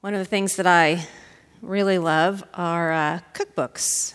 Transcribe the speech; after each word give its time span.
One 0.00 0.14
of 0.14 0.20
the 0.20 0.24
things 0.24 0.54
that 0.54 0.66
I 0.68 1.08
really 1.60 1.98
love 1.98 2.44
are 2.54 2.92
uh, 2.92 3.18
cookbooks. 3.34 4.14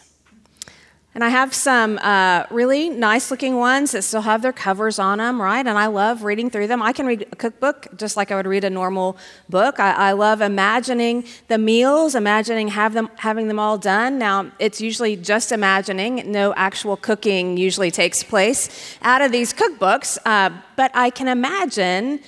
And 1.14 1.26
I 1.26 1.28
have 1.28 1.54
some 1.54 1.98
uh, 1.98 2.46
really 2.50 2.90
nice 2.90 3.30
looking 3.30 3.58
ones 3.58 3.92
that 3.92 4.04
still 4.04 4.22
have 4.22 4.42
their 4.42 4.54
covers 4.54 4.98
on 4.98 5.18
them, 5.18 5.42
right? 5.42 5.68
And 5.68 5.78
I 5.78 5.88
love 5.88 6.24
reading 6.24 6.50
through 6.50 6.68
them. 6.68 6.82
I 6.82 6.94
can 6.94 7.06
read 7.06 7.28
a 7.34 7.36
cookbook 7.36 7.98
just 7.98 8.16
like 8.16 8.32
I 8.32 8.38
would 8.38 8.48
read 8.48 8.64
a 8.64 8.70
normal 8.70 9.18
book. 9.50 9.78
I, 9.78 9.92
I 9.92 10.12
love 10.14 10.40
imagining 10.40 11.26
the 11.50 11.58
meals, 11.58 12.16
imagining 12.16 12.70
have 12.70 12.94
them, 12.94 13.10
having 13.18 13.50
them 13.50 13.60
all 13.60 13.78
done. 13.78 14.18
Now, 14.18 14.52
it's 14.60 14.80
usually 14.80 15.18
just 15.18 15.52
imagining, 15.52 16.32
no 16.32 16.54
actual 16.54 16.96
cooking 16.96 17.58
usually 17.58 17.92
takes 17.92 18.24
place 18.24 18.98
out 19.02 19.22
of 19.22 19.34
these 19.34 19.54
cookbooks, 19.54 20.18
uh, 20.26 20.50
but 20.78 20.92
I 20.94 21.10
can 21.10 21.28
imagine 21.28 22.22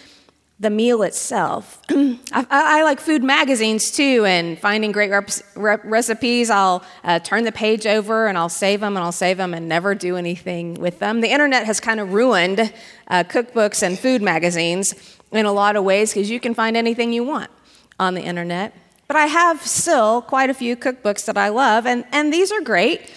the 0.60 0.70
meal 0.70 1.04
itself. 1.04 1.82
I, 1.90 2.18
I, 2.50 2.84
like 2.84 3.02
food 3.02 3.24
magazines 3.24 3.92
too, 3.92 4.24
and 4.26 4.58
finding 4.58 4.94
great 4.94 5.12
rep- 5.12 5.30
rep- 5.56 5.84
recipes. 5.84 6.50
I'll 6.50 6.84
uh, 7.04 7.20
turn 7.20 7.44
the 7.44 7.52
page 7.52 7.86
over 7.86 8.28
and 8.28 8.38
I'll 8.38 8.48
save 8.50 8.80
them 8.80 8.96
and 8.96 9.04
I'll 9.04 9.12
save 9.12 9.38
them 9.38 9.54
and 9.54 9.68
never 9.68 9.96
do 9.96 10.16
anything 10.16 10.76
with 10.76 11.00
them. 11.00 11.20
The 11.20 11.32
internet 11.32 11.66
has 11.66 11.82
kind 11.82 12.00
of 12.00 12.14
ruined 12.14 12.74
uh, 13.08 13.24
cookbooks 13.26 13.84
and 13.84 14.00
food 14.00 14.22
magazines 14.22 14.94
in 15.32 15.46
a 15.46 15.52
lot 15.52 15.76
of 15.76 15.84
ways 15.84 16.14
because 16.14 16.30
you 16.30 16.40
can 16.40 16.54
find 16.54 16.78
anything 16.78 17.12
you 17.12 17.26
want 17.26 17.52
on 18.00 18.14
the 18.14 18.22
internet. 18.22 18.74
But 19.08 19.18
I 19.18 19.26
have 19.26 19.62
still 19.62 20.22
quite 20.22 20.50
a 20.50 20.54
few 20.54 20.78
cookbooks 20.78 21.26
that 21.26 21.38
I 21.38 21.50
love, 21.50 21.86
and, 21.86 22.06
and 22.12 22.34
these 22.34 22.52
are 22.52 22.62
great. 22.62 23.12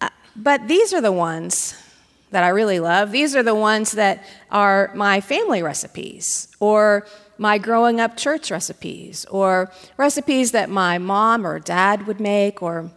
Uh, 0.00 0.10
but 0.34 0.66
these 0.68 0.92
are 0.92 1.00
the 1.00 1.12
ones 1.12 1.80
that 2.30 2.44
I 2.44 2.48
really 2.48 2.80
love. 2.80 3.12
These 3.12 3.36
are 3.36 3.42
the 3.42 3.54
ones 3.54 3.92
that 3.92 4.24
are 4.50 4.90
my 4.94 5.20
family 5.20 5.62
recipes 5.62 6.48
or 6.60 7.06
my 7.38 7.58
growing 7.58 8.00
up 8.00 8.16
church 8.16 8.50
recipes 8.50 9.24
or 9.26 9.70
recipes 9.96 10.52
that 10.52 10.70
my 10.70 10.98
mom 10.98 11.46
or 11.46 11.58
dad 11.58 12.06
would 12.06 12.20
make 12.20 12.62
or 12.62 12.90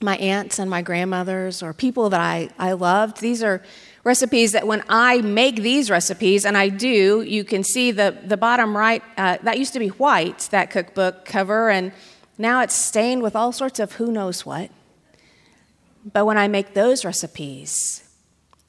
my 0.00 0.16
aunts 0.16 0.58
and 0.58 0.70
my 0.70 0.82
grandmothers 0.82 1.62
or 1.62 1.72
people 1.72 2.10
that 2.10 2.20
I, 2.20 2.48
I 2.58 2.72
loved. 2.72 3.20
These 3.20 3.42
are 3.42 3.62
recipes 4.04 4.52
that 4.52 4.66
when 4.66 4.82
I 4.88 5.20
make 5.20 5.56
these 5.56 5.90
recipes, 5.90 6.44
and 6.44 6.56
I 6.56 6.68
do, 6.68 7.22
you 7.22 7.44
can 7.44 7.62
see 7.62 7.92
the, 7.92 8.16
the 8.24 8.36
bottom 8.36 8.76
right, 8.76 9.02
uh, 9.16 9.38
that 9.42 9.58
used 9.58 9.72
to 9.74 9.78
be 9.78 9.88
white, 9.88 10.48
that 10.50 10.70
cookbook 10.70 11.24
cover, 11.24 11.70
and 11.70 11.92
now 12.36 12.62
it's 12.62 12.74
stained 12.74 13.22
with 13.22 13.36
all 13.36 13.52
sorts 13.52 13.78
of 13.78 13.92
who 13.92 14.10
knows 14.10 14.44
what. 14.44 14.70
But 16.04 16.26
when 16.26 16.36
I 16.36 16.48
make 16.48 16.74
those 16.74 17.04
recipes, 17.04 18.02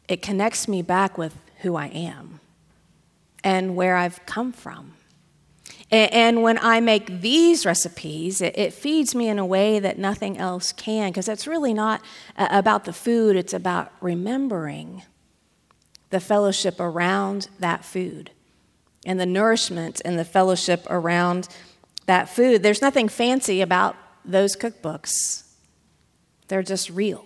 it 0.07 0.21
connects 0.21 0.67
me 0.67 0.81
back 0.81 1.17
with 1.17 1.35
who 1.61 1.75
I 1.75 1.87
am 1.87 2.39
and 3.43 3.75
where 3.75 3.95
I've 3.95 4.25
come 4.25 4.51
from. 4.51 4.93
And 5.91 6.41
when 6.41 6.57
I 6.57 6.79
make 6.79 7.21
these 7.21 7.65
recipes, 7.65 8.41
it 8.41 8.73
feeds 8.73 9.13
me 9.13 9.27
in 9.27 9.37
a 9.37 9.45
way 9.45 9.79
that 9.79 9.99
nothing 9.99 10.39
else 10.39 10.71
can, 10.71 11.11
because 11.11 11.27
it's 11.27 11.45
really 11.45 11.73
not 11.73 12.01
uh, 12.35 12.47
about 12.49 12.85
the 12.85 12.93
food, 12.93 13.35
it's 13.35 13.53
about 13.53 13.91
remembering 14.01 15.03
the 16.09 16.19
fellowship 16.19 16.79
around 16.79 17.47
that 17.59 17.85
food 17.85 18.31
and 19.05 19.19
the 19.19 19.25
nourishment 19.25 20.01
and 20.03 20.17
the 20.17 20.25
fellowship 20.25 20.85
around 20.89 21.47
that 22.07 22.27
food. 22.27 22.63
There's 22.63 22.81
nothing 22.81 23.07
fancy 23.07 23.61
about 23.61 23.95
those 24.25 24.55
cookbooks, 24.55 25.43
they're 26.47 26.63
just 26.63 26.89
real. 26.89 27.25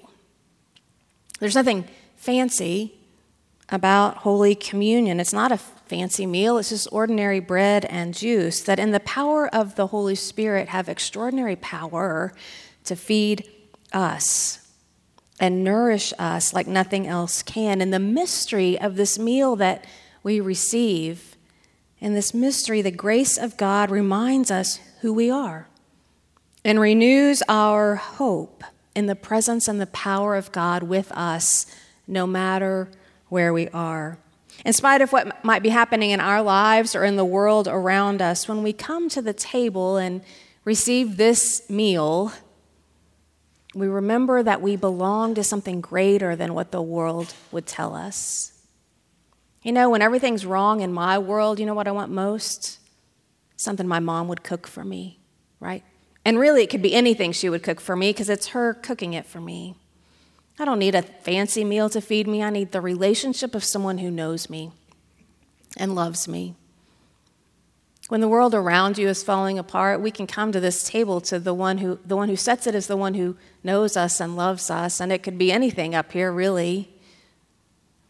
There's 1.40 1.56
nothing 1.56 1.86
fancy 2.18 2.94
about 3.70 4.18
Holy 4.18 4.56
Communion. 4.56 5.20
It's 5.20 5.34
not 5.34 5.52
a 5.52 5.58
fancy 5.58 6.26
meal, 6.26 6.58
it's 6.58 6.70
just 6.70 6.90
ordinary 6.92 7.40
bread 7.40 7.86
and 7.86 8.14
juice 8.14 8.62
that, 8.62 8.80
in 8.80 8.92
the 8.92 9.00
power 9.00 9.48
of 9.56 9.76
the 9.76 9.88
Holy 9.88 10.16
Spirit, 10.16 10.68
have 10.68 10.90
extraordinary 10.90 11.56
power 11.56 12.34
to 12.84 12.96
feed 12.96 13.50
us 13.94 14.68
and 15.40 15.64
nourish 15.64 16.12
us 16.20 16.54
like 16.54 16.68
nothing 16.68 17.08
else 17.08 17.42
can. 17.42 17.80
And 17.80 17.94
the 17.94 18.00
mystery 18.00 18.80
of 18.80 18.96
this 18.96 19.18
meal 19.18 19.56
that 19.58 19.86
we 20.24 20.40
receive, 20.42 21.38
in 22.00 22.14
this 22.14 22.34
mystery, 22.34 22.82
the 22.82 22.92
grace 22.92 23.38
of 23.38 23.56
God 23.56 23.90
reminds 23.90 24.52
us 24.52 24.80
who 25.02 25.14
we 25.14 25.30
are 25.30 25.68
and 26.66 26.80
renews 26.80 27.42
our 27.48 27.96
hope 27.96 28.64
in 28.94 29.06
the 29.06 29.16
presence 29.16 29.68
and 29.68 29.80
the 29.80 29.88
power 29.88 30.36
of 30.36 30.52
God 30.52 30.84
with 30.84 31.12
us 31.12 31.66
no 32.08 32.26
matter 32.26 32.90
where 33.30 33.54
we 33.54 33.68
are. 33.70 34.18
In 34.66 34.74
spite 34.74 35.02
of 35.02 35.12
what 35.12 35.44
might 35.44 35.62
be 35.62 35.70
happening 35.70 36.12
in 36.12 36.20
our 36.20 36.42
lives 36.42 36.96
or 36.96 37.04
in 37.04 37.16
the 37.16 37.26
world 37.26 37.68
around 37.68 38.22
us, 38.22 38.48
when 38.48 38.64
we 38.64 38.74
come 38.74 39.10
to 39.10 39.22
the 39.22 39.34
table 39.34 39.98
and 39.98 40.22
receive 40.64 41.18
this 41.18 41.70
meal, 41.70 42.32
we 43.76 43.88
remember 43.88 44.42
that 44.42 44.62
we 44.62 44.76
belong 44.76 45.36
to 45.36 45.44
something 45.44 45.82
greater 45.82 46.36
than 46.36 46.54
what 46.54 46.72
the 46.72 46.82
world 46.82 47.34
would 47.52 47.68
tell 47.68 47.96
us. 47.96 48.54
You 49.62 49.72
know, 49.72 49.90
when 49.90 50.02
everything's 50.02 50.46
wrong 50.46 50.82
in 50.82 50.94
my 50.94 51.20
world, 51.20 51.60
you 51.60 51.66
know 51.66 51.74
what 51.74 51.88
I 51.88 51.92
want 51.92 52.12
most? 52.12 52.80
Something 53.58 53.88
my 53.88 54.00
mom 54.00 54.28
would 54.30 54.44
cook 54.44 54.66
for 54.66 54.84
me, 54.84 55.20
right? 55.60 55.84
And 56.24 56.40
really, 56.40 56.64
it 56.64 56.70
could 56.70 56.82
be 56.82 56.94
anything 56.94 57.32
she 57.32 57.50
would 57.50 57.64
cook 57.64 57.80
for 57.80 57.96
me 57.96 58.12
because 58.12 58.30
it's 58.30 58.48
her 58.48 58.74
cooking 58.74 59.14
it 59.14 59.26
for 59.26 59.42
me. 59.42 59.76
I 60.60 60.66
don't 60.66 60.80
need 60.80 60.96
a 60.96 61.04
fancy 61.04 61.64
meal 61.64 61.90
to 61.90 62.02
feed 62.02 62.28
me. 62.28 62.42
I 62.42 62.50
need 62.50 62.72
the 62.72 62.82
relationship 62.82 63.54
of 63.54 63.64
someone 63.64 64.00
who 64.00 64.10
knows 64.10 64.50
me 64.50 64.72
and 65.78 65.94
loves 65.94 66.28
me. 66.28 66.56
When 68.10 68.22
the 68.22 68.28
world 68.28 68.56
around 68.56 68.98
you 68.98 69.10
is 69.10 69.22
falling 69.22 69.60
apart, 69.60 70.02
we 70.02 70.12
can 70.12 70.28
come 70.28 70.52
to 70.54 70.60
this 70.60 70.88
table 70.88 71.20
to 71.22 71.40
the 71.40 71.54
one 71.54 71.80
who 71.80 72.00
the 72.06 72.16
one 72.16 72.30
who 72.30 72.38
sets 72.38 72.66
it 72.66 72.74
is 72.74 72.88
the 72.88 72.96
one 72.96 73.16
who 73.16 73.36
knows 73.64 73.98
us 73.98 74.22
and 74.22 74.38
loves 74.38 74.70
us, 74.70 75.02
and 75.02 75.12
it 75.12 75.24
could 75.24 75.38
be 75.38 75.52
anything 75.52 75.94
up 75.94 76.14
here 76.14 76.32
really. 76.32 76.90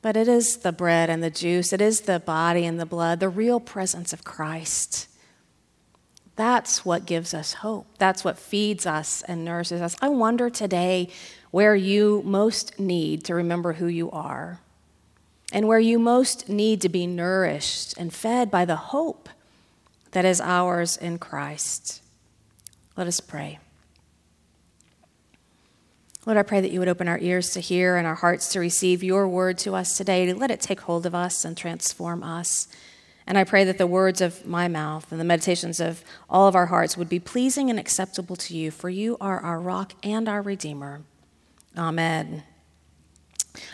But 0.04 0.16
it 0.16 0.28
is 0.28 0.58
the 0.58 0.72
bread 0.72 1.10
and 1.10 1.24
the 1.24 1.32
juice, 1.32 1.74
it 1.74 1.82
is 1.82 2.02
the 2.02 2.20
body 2.20 2.64
and 2.66 2.80
the 2.80 2.86
blood, 2.86 3.20
the 3.20 3.28
real 3.28 3.60
presence 3.60 4.14
of 4.14 4.24
Christ. 4.24 5.10
That's 6.36 6.86
what 6.86 7.08
gives 7.08 7.34
us 7.34 7.54
hope. 7.54 7.88
That's 7.98 8.24
what 8.24 8.38
feeds 8.38 8.86
us 8.86 9.24
and 9.24 9.44
nourishes 9.44 9.82
us. 9.82 9.96
I 10.00 10.10
wonder 10.10 10.52
today 10.52 11.10
where 11.52 11.76
you 11.76 12.22
most 12.26 12.80
need 12.80 13.24
to 13.26 13.36
remember 13.36 13.74
who 13.74 13.88
you 13.88 14.12
are 14.12 14.60
and 15.52 15.68
where 15.68 15.80
you 15.80 15.98
most 15.98 16.50
need 16.50 16.82
to 16.82 16.90
be 16.90 17.08
nourished 17.08 17.98
and 17.98 18.14
fed 18.14 18.52
by 18.52 18.66
the 18.66 18.76
hope 18.76 19.30
that 20.12 20.26
is 20.26 20.42
ours 20.42 20.98
in 20.98 21.18
Christ. 21.18 22.02
Let 22.96 23.08
us 23.08 23.20
pray. 23.20 23.60
Lord, 26.26 26.38
I 26.38 26.44
pray 26.44 26.60
that 26.60 26.72
you 26.72 26.80
would 26.80 26.90
open 26.90 27.08
our 27.08 27.20
ears 27.20 27.52
to 27.52 27.62
hear 27.62 27.96
and 27.96 28.06
our 28.06 28.16
hearts 28.16 28.50
to 28.50 28.60
receive 28.60 29.02
your 29.02 29.30
word 29.30 29.58
to 29.60 29.76
us 29.76 29.96
today, 29.96 30.26
to 30.26 30.36
let 30.36 30.52
it 30.52 30.60
take 30.60 30.82
hold 30.82 31.06
of 31.06 31.16
us 31.16 31.46
and 31.46 31.56
transform 31.56 32.22
us. 32.22 32.68
And 33.26 33.38
I 33.38 33.46
pray 33.46 33.64
that 33.64 33.78
the 33.78 33.88
words 33.88 34.20
of 34.20 34.46
my 34.46 34.68
mouth 34.68 35.10
and 35.10 35.22
the 35.22 35.26
meditations 35.26 35.80
of 35.80 36.04
all 36.30 36.48
of 36.48 36.56
our 36.56 36.66
hearts 36.66 36.98
would 36.98 37.08
be 37.08 37.20
pleasing 37.20 37.70
and 37.70 37.80
acceptable 37.80 38.36
to 38.38 38.58
you, 38.58 38.72
for 38.72 38.90
you 38.90 39.16
are 39.22 39.40
our 39.40 39.60
rock 39.60 39.94
and 40.04 40.28
our 40.28 40.42
redeemer. 40.42 41.04
Amen. 41.78 42.42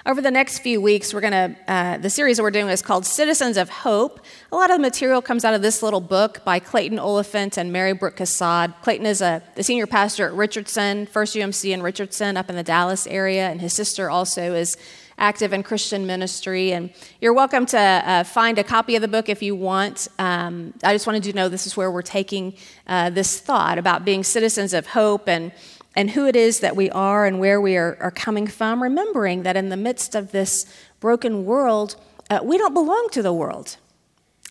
Over 0.06 0.22
the 0.22 0.31
next 0.31 0.59
few 0.59 0.81
weeks, 0.81 1.14
we're 1.14 1.22
going 1.22 1.31
to, 1.31 1.72
uh, 1.72 1.97
the 1.97 2.09
series 2.09 2.36
that 2.36 2.44
we're 2.44 2.52
doing 2.52 2.68
is 2.68 2.81
called 2.81 3.06
Citizens 3.06 3.56
of 3.56 3.69
Hope. 3.69 4.19
A 4.52 4.56
lot 4.56 4.69
of 4.69 4.78
the 4.78 4.81
material 4.81 5.22
comes 5.22 5.46
out 5.46 5.53
of 5.53 5.62
this 5.62 5.81
little 5.81 6.02
book 6.02 6.44
by 6.44 6.59
Clayton 6.59 7.00
Oliphant 7.00 7.58
and 7.58 7.72
Mary 7.72 7.94
Brooke 7.94 8.18
Casad. 8.18 8.74
Clayton 8.81 9.06
is 9.06 9.22
a, 9.22 9.41
the 9.56 9.64
senior 9.64 9.88
pastor 9.88 10.28
at 10.28 10.34
Richardson, 10.34 11.06
First 11.06 11.36
UMC 11.36 11.74
in 11.74 11.81
Richardson, 11.81 12.36
up 12.36 12.50
in 12.50 12.58
the 12.58 12.64
Dallas 12.64 13.08
area, 13.08 13.50
and 13.50 13.62
his 13.62 13.74
sister 13.74 14.09
also 14.09 14.53
is 14.53 14.75
active 15.18 15.53
in 15.53 15.64
Christian 15.64 16.06
ministry. 16.06 16.74
And 16.74 16.94
you're 17.22 17.34
welcome 17.34 17.66
to 17.68 17.80
uh, 17.80 18.24
find 18.24 18.58
a 18.58 18.64
copy 18.64 18.96
of 18.96 19.02
the 19.02 19.08
book 19.08 19.30
if 19.30 19.41
you 19.41 19.56
want. 19.56 20.08
Um, 20.20 20.74
I 20.84 20.94
just 20.94 21.08
wanted 21.08 21.25
you 21.25 21.31
to 21.31 21.35
know 21.38 21.50
this 21.50 21.68
is 21.68 21.78
where 21.78 21.91
we're 21.91 22.02
taking 22.02 22.56
uh, 22.88 23.09
this 23.09 23.40
thought 23.40 23.78
about 23.78 24.06
being 24.06 24.23
citizens 24.23 24.73
of 24.73 24.88
hope 24.88 25.28
and 25.28 25.52
and 25.95 26.11
who 26.11 26.25
it 26.25 26.35
is 26.35 26.59
that 26.59 26.75
we 26.75 26.90
are 26.90 27.25
and 27.25 27.40
where 27.40 27.61
we 27.61 27.78
are, 27.78 27.97
are 27.99 28.11
coming 28.11 28.47
from, 28.47 28.81
remembering 28.81 29.43
that 29.43 29.55
in 29.55 29.69
the 29.69 29.78
midst 29.78 30.16
of 30.16 30.31
this 30.31 30.66
broken 30.99 31.45
world, 31.45 31.95
uh, 32.29 32.40
we 32.43 32.57
don't 32.57 32.73
belong 32.73 33.07
to 33.11 33.22
the 33.22 33.34
world. 33.34 33.78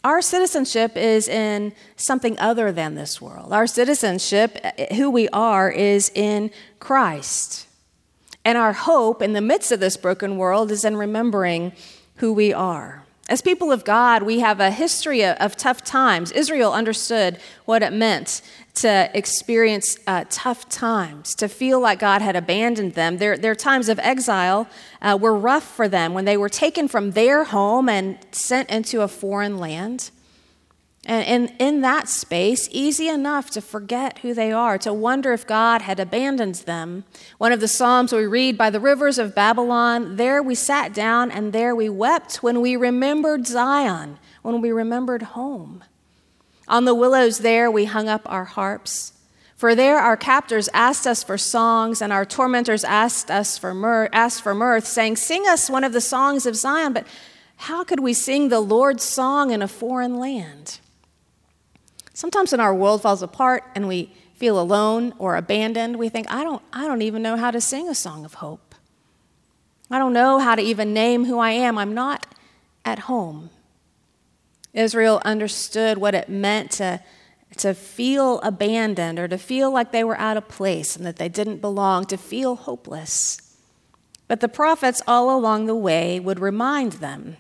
Our 0.04 0.20
citizenship 0.20 0.96
is 0.96 1.28
in 1.28 1.72
something 1.96 2.38
other 2.38 2.72
than 2.72 2.94
this 2.94 3.20
world. 3.20 3.52
Our 3.52 3.66
citizenship, 3.66 4.58
uh, 4.62 4.94
who 4.94 5.10
we 5.10 5.28
are, 5.28 5.70
is 5.70 6.10
in 6.14 6.50
Christ. 6.80 7.68
And 8.44 8.58
our 8.58 8.72
hope 8.72 9.22
in 9.22 9.32
the 9.32 9.40
midst 9.40 9.70
of 9.70 9.80
this 9.80 9.96
broken 9.96 10.36
world 10.36 10.72
is 10.72 10.84
in 10.84 10.96
remembering 10.96 11.72
who 12.16 12.32
we 12.32 12.52
are. 12.52 13.01
As 13.32 13.40
people 13.40 13.72
of 13.72 13.82
God, 13.82 14.24
we 14.24 14.40
have 14.40 14.60
a 14.60 14.70
history 14.70 15.24
of 15.24 15.56
tough 15.56 15.82
times. 15.82 16.32
Israel 16.32 16.70
understood 16.70 17.38
what 17.64 17.82
it 17.82 17.90
meant 17.90 18.42
to 18.74 19.10
experience 19.14 19.96
uh, 20.06 20.26
tough 20.28 20.68
times, 20.68 21.34
to 21.36 21.48
feel 21.48 21.80
like 21.80 21.98
God 21.98 22.20
had 22.20 22.36
abandoned 22.36 22.92
them. 22.92 23.16
Their, 23.16 23.38
their 23.38 23.54
times 23.54 23.88
of 23.88 23.98
exile 24.00 24.68
uh, 25.00 25.16
were 25.18 25.34
rough 25.34 25.64
for 25.64 25.88
them 25.88 26.12
when 26.12 26.26
they 26.26 26.36
were 26.36 26.50
taken 26.50 26.88
from 26.88 27.12
their 27.12 27.44
home 27.44 27.88
and 27.88 28.18
sent 28.32 28.68
into 28.68 29.00
a 29.00 29.08
foreign 29.08 29.56
land. 29.56 30.10
And 31.04 31.52
in, 31.58 31.80
that 31.80 32.08
space, 32.08 32.68
easy 32.70 33.08
enough 33.08 33.50
to 33.50 33.60
forget 33.60 34.18
who 34.18 34.34
they 34.34 34.52
are, 34.52 34.78
to 34.78 34.92
wonder 34.92 35.32
if 35.32 35.44
God 35.44 35.82
had 35.82 35.98
abandoned 35.98 36.56
them. 36.56 37.04
One 37.38 37.50
of 37.50 37.58
the 37.58 37.66
Psalms 37.66 38.12
we 38.12 38.24
read, 38.24 38.56
By 38.56 38.70
the 38.70 38.78
rivers 38.78 39.18
of 39.18 39.34
Babylon, 39.34 40.14
there 40.16 40.40
we 40.40 40.54
sat 40.54 40.94
down 40.94 41.32
and 41.32 41.52
there 41.52 41.74
we 41.74 41.88
wept 41.88 42.36
when 42.36 42.60
we 42.60 42.76
remembered 42.76 43.48
Zion, 43.48 44.20
when 44.42 44.60
we 44.60 44.70
remembered 44.70 45.22
home. 45.22 45.82
On 46.68 46.84
the 46.84 46.94
willows 46.94 47.38
there 47.38 47.68
we 47.68 47.86
hung 47.86 48.08
up 48.08 48.22
our 48.26 48.44
harps. 48.44 49.12
For 49.56 49.74
there 49.74 49.98
our 49.98 50.16
captors 50.16 50.68
asked 50.72 51.06
us 51.08 51.24
for 51.24 51.36
songs, 51.36 52.00
and 52.00 52.12
our 52.12 52.24
tormentors 52.24 52.84
asked 52.84 53.28
us 53.28 53.58
for 53.58 53.74
mirth, 53.74 54.10
asked 54.12 54.42
for 54.42 54.54
mirth, 54.54 54.86
saying, 54.86 55.16
Sing 55.16 55.48
us 55.48 55.68
one 55.68 55.82
of 55.82 55.92
the 55.92 56.00
songs 56.00 56.46
of 56.46 56.54
Zion. 56.54 56.92
But 56.92 57.08
how 57.56 57.82
could 57.82 58.00
we 58.00 58.14
sing 58.14 58.48
the 58.48 58.60
Lord's 58.60 59.02
song 59.02 59.50
in 59.50 59.62
a 59.62 59.68
foreign 59.68 60.18
land? 60.18 60.78
Sometimes 62.22 62.52
when 62.52 62.60
our 62.60 62.72
world 62.72 63.02
falls 63.02 63.20
apart 63.20 63.64
and 63.74 63.88
we 63.88 64.12
feel 64.36 64.60
alone 64.60 65.12
or 65.18 65.34
abandoned, 65.34 65.96
we 65.96 66.08
think, 66.08 66.30
I 66.30 66.44
don't, 66.44 66.62
I 66.72 66.86
don't 66.86 67.02
even 67.02 67.20
know 67.20 67.36
how 67.36 67.50
to 67.50 67.60
sing 67.60 67.88
a 67.88 67.96
song 67.96 68.24
of 68.24 68.34
hope. 68.34 68.76
I 69.90 69.98
don't 69.98 70.12
know 70.12 70.38
how 70.38 70.54
to 70.54 70.62
even 70.62 70.94
name 70.94 71.24
who 71.24 71.40
I 71.40 71.50
am. 71.50 71.76
I'm 71.76 71.94
not 71.94 72.32
at 72.84 73.00
home. 73.00 73.50
Israel 74.72 75.20
understood 75.24 75.98
what 75.98 76.14
it 76.14 76.28
meant 76.28 76.70
to, 76.70 77.00
to 77.56 77.74
feel 77.74 78.38
abandoned 78.42 79.18
or 79.18 79.26
to 79.26 79.36
feel 79.36 79.72
like 79.72 79.90
they 79.90 80.04
were 80.04 80.16
out 80.16 80.36
of 80.36 80.46
place 80.46 80.94
and 80.94 81.04
that 81.04 81.16
they 81.16 81.28
didn't 81.28 81.60
belong, 81.60 82.04
to 82.04 82.16
feel 82.16 82.54
hopeless. 82.54 83.56
But 84.28 84.38
the 84.38 84.48
prophets 84.48 85.02
all 85.08 85.36
along 85.36 85.66
the 85.66 85.74
way 85.74 86.20
would 86.20 86.38
remind 86.38 86.92
them 86.92 87.36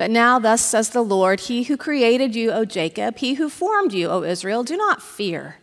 but 0.00 0.10
now, 0.10 0.38
thus 0.38 0.62
says 0.62 0.88
the 0.88 1.02
Lord, 1.02 1.40
He 1.40 1.64
who 1.64 1.76
created 1.76 2.34
you, 2.34 2.52
O 2.52 2.64
Jacob, 2.64 3.18
He 3.18 3.34
who 3.34 3.50
formed 3.50 3.92
you, 3.92 4.08
O 4.08 4.22
Israel, 4.22 4.64
do 4.64 4.74
not 4.74 5.02
fear, 5.02 5.56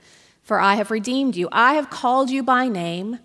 for 0.44 0.60
I 0.60 0.75
have 0.75 0.92
redeemed 0.92 1.36
you. 1.36 1.50
I 1.51 1.74
have 1.74 1.89
called 1.89 2.30
you 2.30 2.44
by 2.44 2.68
name. 2.68 3.18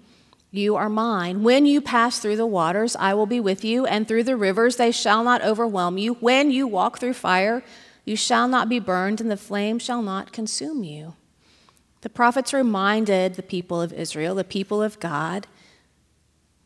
You 0.51 0.75
are 0.75 0.89
mine. 0.89 1.43
When 1.43 1.67
you 1.67 1.83
pass 1.83 2.19
through 2.19 2.37
the 2.37 2.47
waters, 2.47 2.97
I 2.97 3.13
will 3.13 3.27
be 3.27 3.41
with 3.41 3.63
you, 3.63 3.85
and 3.85 4.09
through 4.09 4.25
the 4.25 4.39
rivers, 4.39 4.77
they 4.77 4.91
shall 4.91 5.23
not 5.23 5.45
overwhelm 5.45 5.99
you. 5.99 6.15
When 6.15 6.51
you 6.51 6.67
walk 6.67 6.99
through 6.99 7.13
fire, 7.13 7.63
you 8.07 8.17
shall 8.17 8.49
not 8.49 8.71
be 8.71 8.79
burned, 8.79 9.21
and 9.21 9.31
the 9.31 9.37
flame 9.37 9.79
shall 9.79 10.01
not 10.01 10.33
consume 10.33 10.83
you. 10.83 11.13
The 12.01 12.09
prophets 12.09 12.55
reminded 12.55 13.35
the 13.35 13.43
people 13.43 13.83
of 13.83 13.93
Israel, 13.93 14.35
the 14.35 14.45
people 14.45 14.83
of 14.83 14.99
God, 14.99 15.47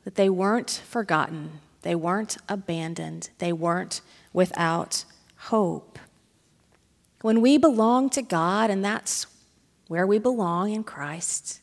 that 0.04 0.14
they 0.14 0.30
weren't 0.30 0.82
forgotten, 0.86 1.62
they 1.82 1.96
weren't 1.96 2.36
abandoned, 2.48 3.30
they 3.38 3.52
weren't 3.52 4.02
without 4.36 5.06
hope. 5.36 5.98
When 7.22 7.40
we 7.40 7.56
belong 7.56 8.10
to 8.10 8.20
God, 8.20 8.68
and 8.68 8.84
that's 8.84 9.26
where 9.88 10.06
we 10.06 10.18
belong 10.18 10.72
in 10.74 10.84
Christ, 10.84 11.60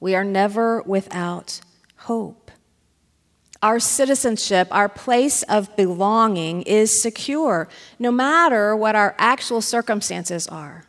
we 0.00 0.14
are 0.14 0.22
never 0.22 0.82
without 0.82 1.62
hope. 1.96 2.50
Our 3.62 3.80
citizenship, 3.80 4.68
our 4.70 4.90
place 4.90 5.42
of 5.44 5.74
belonging 5.76 6.62
is 6.62 7.00
secure, 7.00 7.68
no 7.98 8.12
matter 8.12 8.76
what 8.76 8.94
our 8.94 9.14
actual 9.18 9.62
circumstances 9.62 10.46
are. 10.46 10.84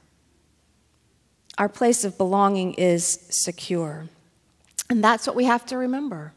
Our 1.58 1.70
place 1.70 2.04
of 2.04 2.18
belonging 2.18 2.74
is 2.74 3.26
secure. 3.30 4.10
And 4.90 5.02
that's 5.02 5.26
what 5.26 5.38
we 5.38 5.46
have 5.46 5.66
to 5.68 5.78
remember. 5.78 6.34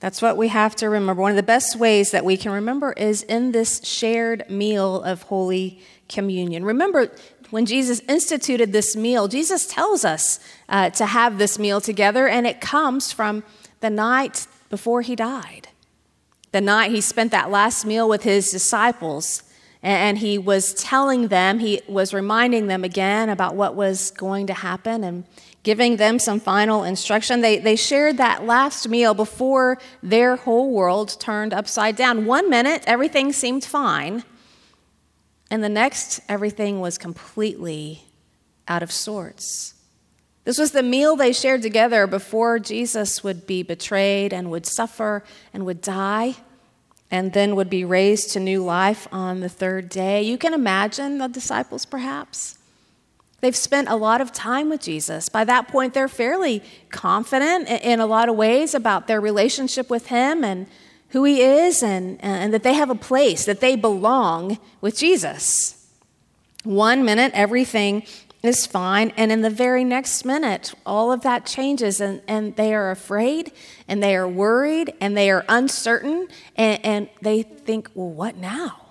That's 0.00 0.22
what 0.22 0.36
we 0.36 0.48
have 0.48 0.76
to 0.76 0.88
remember. 0.88 1.20
One 1.22 1.32
of 1.32 1.36
the 1.36 1.42
best 1.42 1.76
ways 1.76 2.12
that 2.12 2.24
we 2.24 2.36
can 2.36 2.52
remember 2.52 2.92
is 2.92 3.22
in 3.22 3.50
this 3.50 3.84
shared 3.84 4.48
meal 4.48 5.02
of 5.02 5.22
Holy 5.22 5.80
Communion. 6.08 6.64
Remember, 6.64 7.10
when 7.50 7.66
Jesus 7.66 8.00
instituted 8.08 8.72
this 8.72 8.94
meal, 8.94 9.26
Jesus 9.26 9.66
tells 9.66 10.04
us 10.04 10.38
uh, 10.68 10.90
to 10.90 11.06
have 11.06 11.38
this 11.38 11.58
meal 11.58 11.80
together, 11.80 12.28
and 12.28 12.46
it 12.46 12.60
comes 12.60 13.12
from 13.12 13.42
the 13.80 13.90
night 13.90 14.46
before 14.70 15.02
he 15.02 15.16
died. 15.16 15.68
The 16.52 16.60
night 16.60 16.92
he 16.92 17.00
spent 17.00 17.32
that 17.32 17.50
last 17.50 17.84
meal 17.84 18.08
with 18.08 18.22
his 18.22 18.50
disciples, 18.50 19.42
and 19.82 20.18
he 20.18 20.38
was 20.38 20.74
telling 20.74 21.28
them, 21.28 21.58
he 21.58 21.80
was 21.88 22.14
reminding 22.14 22.66
them 22.68 22.84
again 22.84 23.28
about 23.28 23.54
what 23.54 23.74
was 23.74 24.10
going 24.12 24.46
to 24.46 24.54
happen. 24.54 25.04
And 25.04 25.24
giving 25.62 25.96
them 25.96 26.18
some 26.18 26.40
final 26.40 26.84
instruction. 26.84 27.40
They, 27.40 27.58
they 27.58 27.76
shared 27.76 28.16
that 28.16 28.44
last 28.44 28.88
meal 28.88 29.14
before 29.14 29.78
their 30.02 30.36
whole 30.36 30.70
world 30.70 31.18
turned 31.20 31.52
upside 31.52 31.96
down. 31.96 32.26
One 32.26 32.48
minute, 32.48 32.84
everything 32.86 33.32
seemed 33.32 33.64
fine, 33.64 34.24
and 35.50 35.62
the 35.62 35.68
next, 35.68 36.20
everything 36.28 36.80
was 36.80 36.98
completely 36.98 38.04
out 38.66 38.82
of 38.82 38.92
sorts. 38.92 39.74
This 40.44 40.58
was 40.58 40.72
the 40.72 40.82
meal 40.82 41.14
they 41.16 41.32
shared 41.32 41.60
together 41.60 42.06
before 42.06 42.58
Jesus 42.58 43.22
would 43.22 43.46
be 43.46 43.62
betrayed 43.62 44.32
and 44.32 44.50
would 44.50 44.64
suffer 44.64 45.22
and 45.52 45.66
would 45.66 45.82
die 45.82 46.36
and 47.10 47.32
then 47.32 47.56
would 47.56 47.70
be 47.70 47.84
raised 47.84 48.32
to 48.32 48.40
new 48.40 48.62
life 48.62 49.08
on 49.12 49.40
the 49.40 49.48
third 49.48 49.88
day. 49.88 50.22
You 50.22 50.38
can 50.38 50.54
imagine 50.54 51.18
the 51.18 51.28
disciples, 51.28 51.84
perhaps. 51.84 52.58
They've 53.40 53.54
spent 53.54 53.88
a 53.88 53.94
lot 53.94 54.20
of 54.20 54.32
time 54.32 54.68
with 54.68 54.80
Jesus. 54.80 55.28
By 55.28 55.44
that 55.44 55.68
point, 55.68 55.94
they're 55.94 56.08
fairly 56.08 56.62
confident 56.90 57.68
in 57.68 58.00
a 58.00 58.06
lot 58.06 58.28
of 58.28 58.34
ways 58.34 58.74
about 58.74 59.06
their 59.06 59.20
relationship 59.20 59.88
with 59.88 60.08
Him 60.08 60.42
and 60.42 60.66
who 61.10 61.24
He 61.24 61.40
is, 61.40 61.82
and, 61.82 62.22
and 62.22 62.52
that 62.52 62.64
they 62.64 62.74
have 62.74 62.90
a 62.90 62.94
place, 62.94 63.44
that 63.44 63.60
they 63.60 63.76
belong 63.76 64.58
with 64.80 64.98
Jesus. 64.98 65.86
One 66.64 67.04
minute, 67.04 67.30
everything 67.32 68.02
is 68.42 68.66
fine, 68.66 69.12
and 69.16 69.32
in 69.32 69.42
the 69.42 69.50
very 69.50 69.84
next 69.84 70.24
minute, 70.24 70.74
all 70.84 71.10
of 71.10 71.22
that 71.22 71.46
changes, 71.46 72.00
and, 72.00 72.20
and 72.28 72.54
they 72.56 72.74
are 72.74 72.90
afraid, 72.90 73.52
and 73.86 74.02
they 74.02 74.16
are 74.16 74.28
worried, 74.28 74.92
and 75.00 75.16
they 75.16 75.30
are 75.30 75.44
uncertain, 75.48 76.28
and, 76.56 76.84
and 76.84 77.08
they 77.22 77.42
think, 77.42 77.88
well, 77.94 78.10
what 78.10 78.36
now? 78.36 78.87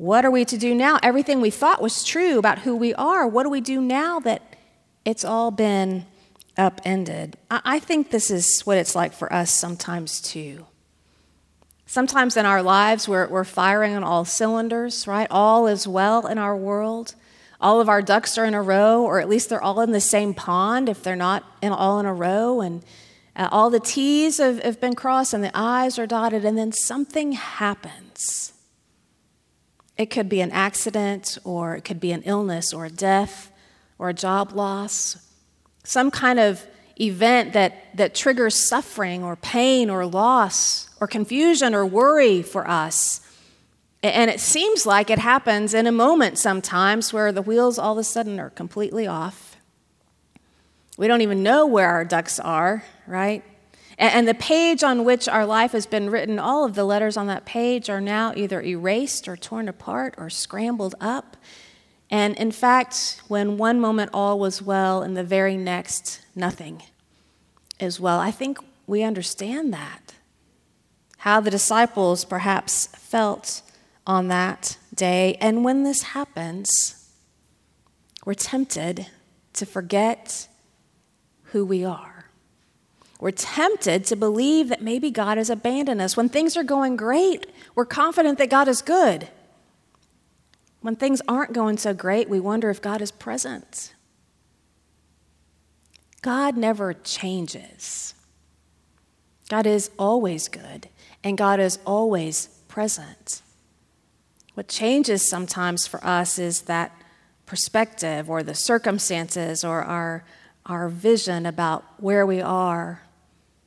What 0.00 0.24
are 0.24 0.30
we 0.30 0.46
to 0.46 0.56
do 0.56 0.74
now? 0.74 0.98
Everything 1.02 1.42
we 1.42 1.50
thought 1.50 1.82
was 1.82 2.02
true 2.02 2.38
about 2.38 2.60
who 2.60 2.74
we 2.74 2.94
are, 2.94 3.26
what 3.26 3.42
do 3.42 3.50
we 3.50 3.60
do 3.60 3.82
now 3.82 4.18
that 4.20 4.56
it's 5.04 5.26
all 5.26 5.50
been 5.50 6.06
upended? 6.56 7.36
I 7.50 7.80
think 7.80 8.10
this 8.10 8.30
is 8.30 8.62
what 8.62 8.78
it's 8.78 8.94
like 8.94 9.12
for 9.12 9.30
us 9.30 9.50
sometimes 9.50 10.22
too. 10.22 10.64
Sometimes 11.84 12.38
in 12.38 12.46
our 12.46 12.62
lives, 12.62 13.08
we're, 13.08 13.28
we're 13.28 13.44
firing 13.44 13.94
on 13.94 14.02
all 14.02 14.24
cylinders, 14.24 15.06
right? 15.06 15.28
All 15.30 15.66
is 15.66 15.86
well 15.86 16.26
in 16.26 16.38
our 16.38 16.56
world. 16.56 17.14
All 17.60 17.78
of 17.78 17.90
our 17.90 18.00
ducks 18.00 18.38
are 18.38 18.46
in 18.46 18.54
a 18.54 18.62
row, 18.62 19.02
or 19.02 19.20
at 19.20 19.28
least 19.28 19.50
they're 19.50 19.62
all 19.62 19.82
in 19.82 19.92
the 19.92 20.00
same 20.00 20.32
pond 20.32 20.88
if 20.88 21.02
they're 21.02 21.14
not 21.14 21.44
in, 21.60 21.72
all 21.72 22.00
in 22.00 22.06
a 22.06 22.14
row. 22.14 22.62
And 22.62 22.82
uh, 23.36 23.50
all 23.52 23.68
the 23.68 23.80
T's 23.80 24.38
have, 24.38 24.62
have 24.62 24.80
been 24.80 24.94
crossed 24.94 25.34
and 25.34 25.44
the 25.44 25.54
I's 25.54 25.98
are 25.98 26.06
dotted, 26.06 26.46
and 26.46 26.56
then 26.56 26.72
something 26.72 27.32
happens 27.32 28.49
it 30.00 30.08
could 30.08 30.30
be 30.30 30.40
an 30.40 30.50
accident, 30.50 31.36
or 31.44 31.76
it 31.76 31.82
could 31.82 32.00
be 32.00 32.10
an 32.10 32.22
illness, 32.22 32.72
or 32.72 32.86
a 32.86 32.90
death, 32.90 33.52
or 33.98 34.08
a 34.08 34.14
job 34.14 34.52
loss, 34.52 35.18
some 35.84 36.10
kind 36.10 36.40
of 36.40 36.66
event 36.98 37.52
that, 37.52 37.94
that 37.94 38.14
triggers 38.14 38.66
suffering, 38.66 39.22
or 39.22 39.36
pain, 39.36 39.90
or 39.90 40.06
loss, 40.06 40.88
or 41.02 41.06
confusion, 41.06 41.74
or 41.74 41.84
worry 41.84 42.40
for 42.40 42.66
us. 42.66 43.20
And 44.02 44.30
it 44.30 44.40
seems 44.40 44.86
like 44.86 45.10
it 45.10 45.18
happens 45.18 45.74
in 45.74 45.86
a 45.86 45.92
moment 45.92 46.38
sometimes 46.38 47.12
where 47.12 47.30
the 47.30 47.42
wheels 47.42 47.78
all 47.78 47.92
of 47.92 47.98
a 47.98 48.04
sudden 48.04 48.40
are 48.40 48.48
completely 48.48 49.06
off. 49.06 49.58
We 50.96 51.08
don't 51.08 51.20
even 51.20 51.42
know 51.42 51.66
where 51.66 51.90
our 51.90 52.06
ducks 52.06 52.40
are, 52.40 52.84
right? 53.06 53.44
And 54.00 54.26
the 54.26 54.32
page 54.32 54.82
on 54.82 55.04
which 55.04 55.28
our 55.28 55.44
life 55.44 55.72
has 55.72 55.84
been 55.84 56.08
written, 56.08 56.38
all 56.38 56.64
of 56.64 56.74
the 56.74 56.84
letters 56.84 57.18
on 57.18 57.26
that 57.26 57.44
page 57.44 57.90
are 57.90 58.00
now 58.00 58.32
either 58.34 58.62
erased 58.62 59.28
or 59.28 59.36
torn 59.36 59.68
apart 59.68 60.14
or 60.16 60.30
scrambled 60.30 60.94
up. 61.02 61.36
And 62.10 62.34
in 62.38 62.50
fact, 62.50 63.20
when 63.28 63.58
one 63.58 63.78
moment 63.78 64.10
all 64.14 64.38
was 64.38 64.62
well 64.62 65.02
and 65.02 65.14
the 65.14 65.22
very 65.22 65.58
next 65.58 66.22
nothing 66.34 66.82
is 67.78 68.00
well, 68.00 68.18
I 68.18 68.30
think 68.30 68.58
we 68.86 69.02
understand 69.02 69.70
that. 69.74 70.14
How 71.18 71.40
the 71.40 71.50
disciples 71.50 72.24
perhaps 72.24 72.86
felt 72.86 73.60
on 74.06 74.28
that 74.28 74.78
day. 74.94 75.36
And 75.42 75.62
when 75.62 75.84
this 75.84 76.02
happens, 76.02 77.12
we're 78.24 78.32
tempted 78.32 79.08
to 79.52 79.66
forget 79.66 80.48
who 81.52 81.66
we 81.66 81.84
are. 81.84 82.09
We're 83.20 83.32
tempted 83.32 84.06
to 84.06 84.16
believe 84.16 84.70
that 84.70 84.80
maybe 84.80 85.10
God 85.10 85.36
has 85.36 85.50
abandoned 85.50 86.00
us. 86.00 86.16
When 86.16 86.30
things 86.30 86.56
are 86.56 86.64
going 86.64 86.96
great, 86.96 87.46
we're 87.74 87.84
confident 87.84 88.38
that 88.38 88.48
God 88.48 88.66
is 88.66 88.80
good. 88.80 89.28
When 90.80 90.96
things 90.96 91.20
aren't 91.28 91.52
going 91.52 91.76
so 91.76 91.92
great, 91.92 92.30
we 92.30 92.40
wonder 92.40 92.70
if 92.70 92.80
God 92.80 93.02
is 93.02 93.10
present. 93.10 93.94
God 96.22 96.56
never 96.56 96.94
changes. 96.94 98.14
God 99.50 99.66
is 99.66 99.90
always 99.98 100.48
good, 100.48 100.88
and 101.22 101.36
God 101.36 101.60
is 101.60 101.78
always 101.84 102.46
present. 102.68 103.42
What 104.54 104.68
changes 104.68 105.28
sometimes 105.28 105.86
for 105.86 106.02
us 106.04 106.38
is 106.38 106.62
that 106.62 106.92
perspective 107.46 108.30
or 108.30 108.42
the 108.42 108.54
circumstances 108.54 109.64
or 109.64 109.82
our, 109.82 110.24
our 110.64 110.88
vision 110.88 111.46
about 111.46 111.84
where 111.98 112.24
we 112.24 112.40
are. 112.40 113.02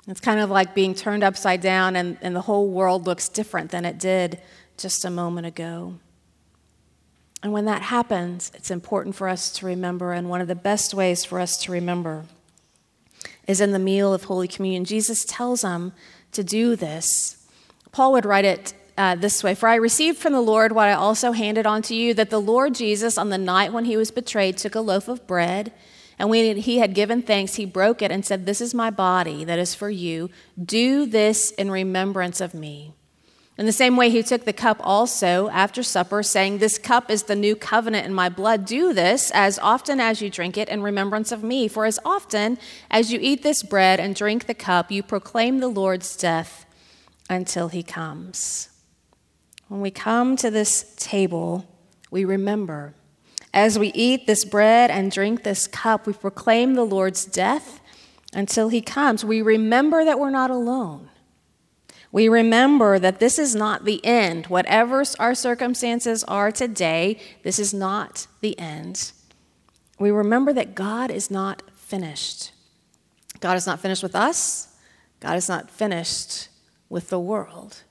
It's 0.07 0.19
kind 0.19 0.39
of 0.39 0.49
like 0.49 0.75
being 0.75 0.93
turned 0.93 1.23
upside 1.23 1.61
down 1.61 1.95
and, 1.95 2.17
and 2.21 2.35
the 2.35 2.41
whole 2.41 2.67
world 2.67 3.05
looks 3.05 3.29
different 3.29 3.71
than 3.71 3.85
it 3.85 3.97
did 3.97 4.41
just 4.77 5.05
a 5.05 5.09
moment 5.09 5.47
ago. 5.47 5.95
And 7.41 7.51
when 7.51 7.65
that 7.65 7.81
happens, 7.81 8.51
it's 8.55 8.71
important 8.71 9.15
for 9.15 9.27
us 9.27 9.51
to 9.53 9.65
remember, 9.65 10.13
and 10.13 10.29
one 10.29 10.39
of 10.39 10.47
the 10.47 10.55
best 10.55 10.93
ways 10.93 11.25
for 11.25 11.41
us 11.41 11.57
to 11.63 11.73
remember 11.73 12.23
is 13.47 13.59
in 13.59 13.71
the 13.71 13.79
meal 13.79 14.13
of 14.13 14.23
Holy 14.23 14.47
Communion. 14.47 14.85
Jesus 14.85 15.25
tells 15.25 15.61
them 15.61 15.91
to 16.31 16.43
do 16.43 16.77
this. 16.77 17.45
Paul 17.91 18.13
would 18.13 18.25
write 18.25 18.45
it 18.45 18.73
uh, 18.97 19.15
this 19.15 19.43
way 19.43 19.55
For 19.55 19.67
I 19.67 19.75
received 19.75 20.17
from 20.17 20.33
the 20.33 20.41
Lord 20.41 20.71
what 20.71 20.87
I 20.87 20.93
also 20.93 21.33
handed 21.33 21.65
on 21.65 21.81
to 21.83 21.95
you 21.95 22.13
that 22.13 22.29
the 22.29 22.39
Lord 22.39 22.75
Jesus, 22.75 23.17
on 23.17 23.29
the 23.29 23.37
night 23.37 23.73
when 23.73 23.85
he 23.85 23.97
was 23.97 24.11
betrayed, 24.11 24.57
took 24.57 24.75
a 24.75 24.81
loaf 24.81 25.07
of 25.07 25.27
bread. 25.27 25.73
And 26.19 26.29
when 26.29 26.57
he 26.57 26.77
had 26.77 26.93
given 26.93 27.21
thanks, 27.21 27.55
he 27.55 27.65
broke 27.65 28.01
it 28.01 28.11
and 28.11 28.25
said, 28.25 28.45
This 28.45 28.61
is 28.61 28.73
my 28.73 28.89
body 28.89 29.43
that 29.43 29.59
is 29.59 29.75
for 29.75 29.89
you. 29.89 30.29
Do 30.63 31.05
this 31.05 31.51
in 31.51 31.71
remembrance 31.71 32.39
of 32.39 32.53
me. 32.53 32.93
In 33.55 33.67
the 33.67 33.71
same 33.71 33.95
way, 33.95 34.09
he 34.09 34.23
took 34.23 34.45
the 34.45 34.53
cup 34.53 34.77
also 34.79 35.47
after 35.49 35.83
supper, 35.83 36.23
saying, 36.23 36.57
This 36.57 36.79
cup 36.79 37.11
is 37.11 37.23
the 37.23 37.35
new 37.35 37.55
covenant 37.55 38.05
in 38.05 38.13
my 38.13 38.27
blood. 38.27 38.65
Do 38.65 38.93
this 38.93 39.31
as 39.31 39.59
often 39.59 39.99
as 39.99 40.21
you 40.21 40.29
drink 40.29 40.57
it 40.57 40.69
in 40.69 40.81
remembrance 40.81 41.31
of 41.31 41.43
me. 41.43 41.67
For 41.67 41.85
as 41.85 41.99
often 42.03 42.57
as 42.89 43.13
you 43.13 43.19
eat 43.21 43.43
this 43.43 43.61
bread 43.61 43.99
and 43.99 44.15
drink 44.15 44.47
the 44.47 44.55
cup, 44.55 44.91
you 44.91 45.03
proclaim 45.03 45.59
the 45.59 45.67
Lord's 45.67 46.15
death 46.15 46.65
until 47.29 47.67
he 47.67 47.83
comes. 47.83 48.69
When 49.67 49.81
we 49.81 49.91
come 49.91 50.35
to 50.37 50.49
this 50.49 50.95
table, 50.97 51.67
we 52.09 52.25
remember. 52.25 52.95
As 53.53 53.77
we 53.77 53.91
eat 53.93 54.25
this 54.25 54.45
bread 54.45 54.89
and 54.89 55.11
drink 55.11 55.43
this 55.43 55.67
cup, 55.67 56.07
we 56.07 56.13
proclaim 56.13 56.73
the 56.73 56.85
Lord's 56.85 57.25
death 57.25 57.79
until 58.33 58.69
he 58.69 58.81
comes. 58.81 59.23
We 59.23 59.41
remember 59.41 60.03
that 60.03 60.19
we're 60.19 60.31
not 60.31 60.49
alone 60.49 61.09
we 62.13 62.29
remember 62.29 62.99
that 62.99 63.19
this 63.19 63.39
is 63.39 63.55
not 63.55 63.85
the 63.85 63.99
end. 64.05 64.45
Whatever 64.45 65.03
our 65.17 65.33
circumstances 65.33 66.23
are 66.25 66.51
today, 66.51 67.19
this 67.41 67.57
is 67.57 67.73
not 67.73 68.27
the 68.39 68.57
end. 68.59 69.11
We 69.97 70.11
remember 70.11 70.53
that 70.53 70.75
God 70.75 71.09
is 71.09 71.31
not 71.31 71.63
finished. 71.73 72.51
God 73.39 73.57
is 73.57 73.65
not 73.65 73.79
finished 73.79 74.03
with 74.03 74.15
us, 74.15 74.75
God 75.21 75.37
is 75.37 75.49
not 75.49 75.71
finished 75.71 76.49
with 76.87 77.09
the 77.09 77.19
world 77.19 77.81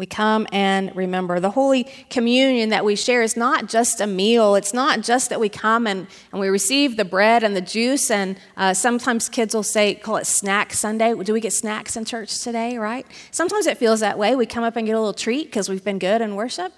we 0.00 0.06
come 0.06 0.46
and 0.50 0.96
remember. 0.96 1.40
The 1.40 1.50
Holy 1.50 1.84
Communion 2.08 2.70
that 2.70 2.86
we 2.86 2.96
share 2.96 3.20
is 3.20 3.36
not 3.36 3.68
just 3.68 4.00
a 4.00 4.06
meal. 4.06 4.54
It's 4.54 4.72
not 4.72 5.02
just 5.02 5.28
that 5.28 5.38
we 5.38 5.50
come 5.50 5.86
and, 5.86 6.06
and 6.32 6.40
we 6.40 6.48
receive 6.48 6.96
the 6.96 7.04
bread 7.04 7.42
and 7.44 7.54
the 7.54 7.60
juice. 7.60 8.10
And 8.10 8.38
uh, 8.56 8.72
sometimes 8.72 9.28
kids 9.28 9.54
will 9.54 9.62
say, 9.62 9.94
call 9.94 10.16
it 10.16 10.26
Snack 10.26 10.72
Sunday. 10.72 11.12
Do 11.22 11.34
we 11.34 11.40
get 11.40 11.52
snacks 11.52 11.98
in 11.98 12.06
church 12.06 12.42
today, 12.42 12.78
right? 12.78 13.06
Sometimes 13.30 13.66
it 13.66 13.76
feels 13.76 14.00
that 14.00 14.16
way. 14.16 14.34
We 14.34 14.46
come 14.46 14.64
up 14.64 14.74
and 14.74 14.86
get 14.86 14.94
a 14.94 14.98
little 14.98 15.12
treat 15.12 15.48
because 15.48 15.68
we've 15.68 15.84
been 15.84 15.98
good 15.98 16.22
in 16.22 16.34
worship. 16.34 16.72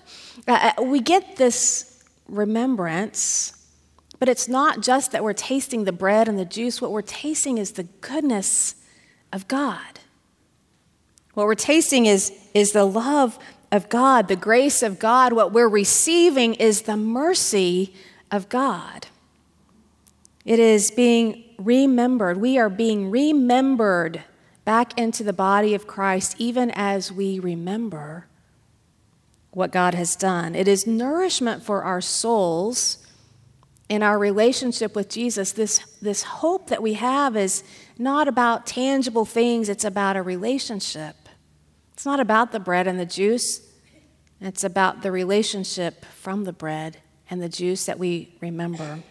Uh, 0.49 0.73
uh, 0.77 0.83
we 0.83 0.99
get 0.99 1.37
this 1.37 2.03
remembrance, 2.27 3.53
but 4.19 4.29
it's 4.29 4.49
not 4.49 4.81
just 4.81 5.13
that 5.13 5.23
we're 5.23 5.33
tasting 5.33 5.85
the 5.85 5.93
bread 5.93 6.27
and 6.27 6.41
the 6.41 6.45
juice. 6.45 6.83
What 6.83 6.91
we're 6.91 7.03
tasting 7.03 7.59
is 7.59 7.71
the 7.73 7.85
goodness 7.85 8.75
of 9.33 9.47
God. 9.47 10.01
What 11.35 11.47
we're 11.47 11.55
tasting 11.55 12.07
is, 12.07 12.33
is 12.53 12.73
the 12.73 12.85
love 12.85 13.39
of 13.71 13.89
God, 13.89 14.29
the 14.29 14.37
grace 14.37 14.83
of 14.83 14.99
God. 14.99 15.33
What 15.33 15.53
we're 15.53 15.69
receiving 15.69 16.55
is 16.55 16.83
the 16.83 16.97
mercy 16.97 17.95
of 18.31 18.49
God. 18.49 19.07
It 20.45 20.59
is 20.59 20.91
being 20.91 21.45
remembered. 21.59 22.37
We 22.37 22.59
are 22.59 22.69
being 22.69 23.11
remembered 23.11 24.25
back 24.65 24.99
into 24.99 25.25
the 25.25 25.33
body 25.33 25.75
of 25.75 25.87
Christ, 25.87 26.37
even 26.39 26.71
as 26.73 27.11
we 27.11 27.39
remember 27.39 28.27
what 29.53 29.71
God 29.71 29.95
has 29.95 30.17
done. 30.17 30.55
It 30.55 30.69
is 30.69 30.87
nourishment 30.87 31.63
for 31.63 31.83
our 31.83 32.01
souls 32.01 32.99
in 33.89 34.03
our 34.03 34.19
relationship 34.19 34.97
with 34.97 35.09
Jesus. 35.09 35.53
This, 35.53 35.79
this 36.01 36.23
hope 36.23 36.69
that 36.69 36.83
we 36.83 36.95
have 36.95 37.37
is 37.37 37.63
not 37.99 38.29
about 38.29 38.67
tangible 38.67 39.25
things, 39.25 39.69
it's 39.69 39.85
about 39.85 40.17
a 40.17 40.23
relationship. 40.23 41.22
It's 42.03 42.07
not 42.07 42.19
about 42.19 42.51
the 42.51 42.59
bread 42.59 42.89
and 42.89 42.99
the 42.99 43.07
juice, 43.07 43.61
it's 44.41 44.65
about 44.65 45.03
the 45.03 45.13
relationship 45.13 46.05
from 46.07 46.43
the 46.43 46.53
bread 46.53 46.97
and 47.31 47.41
the 47.41 47.49
juice 47.49 47.87
that 47.87 47.97
we 47.97 48.35
remember. 48.41 49.05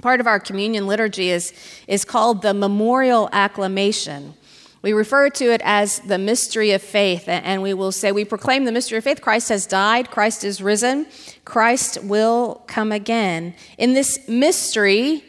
Part 0.00 0.20
of 0.20 0.28
our 0.28 0.38
communion 0.38 0.86
liturgy 0.86 1.30
is, 1.30 1.52
is 1.88 2.04
called 2.04 2.42
the 2.42 2.54
memorial 2.54 3.28
acclamation. 3.32 4.34
We 4.80 4.92
refer 4.92 5.28
to 5.28 5.52
it 5.52 5.60
as 5.64 5.98
the 5.98 6.18
mystery 6.18 6.70
of 6.70 6.82
faith, 6.82 7.24
and 7.26 7.62
we 7.62 7.74
will 7.74 7.90
say, 7.90 8.12
We 8.12 8.24
proclaim 8.24 8.64
the 8.64 8.70
mystery 8.70 8.98
of 8.98 9.02
faith. 9.02 9.20
Christ 9.20 9.48
has 9.48 9.66
died, 9.66 10.12
Christ 10.12 10.44
is 10.44 10.62
risen, 10.62 11.08
Christ 11.44 12.04
will 12.04 12.62
come 12.68 12.92
again. 12.92 13.56
In 13.76 13.94
this 13.94 14.28
mystery, 14.28 15.24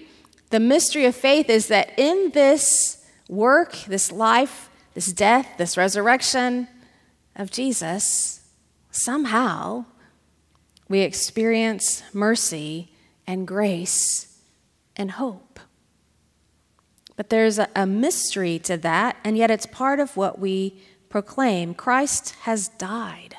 the 0.52 0.60
mystery 0.60 1.06
of 1.06 1.16
faith 1.16 1.50
is 1.50 1.66
that 1.70 1.98
in 1.98 2.30
this 2.36 3.04
work, 3.28 3.76
this 3.88 4.12
life, 4.12 4.70
this 4.94 5.12
death, 5.12 5.48
this 5.58 5.78
resurrection, 5.78 6.68
of 7.36 7.52
Jesus, 7.52 8.42
somehow 8.92 9.86
we 10.88 11.02
experience 11.02 12.04
mercy 12.14 12.92
and 13.26 13.48
grace 13.48 14.38
and 14.96 15.12
hope. 15.12 15.60
But 17.16 17.30
there's 17.30 17.60
a, 17.60 17.86
mystery 17.86 18.60
to 18.60 18.78
that, 18.78 19.18
and 19.24 19.38
yet 19.38 19.52
it's 19.52 19.66
part 19.66 20.00
of 20.00 20.18
what 20.18 20.40
we 20.40 20.82
proclaim. 21.08 21.74
Christ 21.74 22.36
has 22.42 22.68
died. 22.68 23.38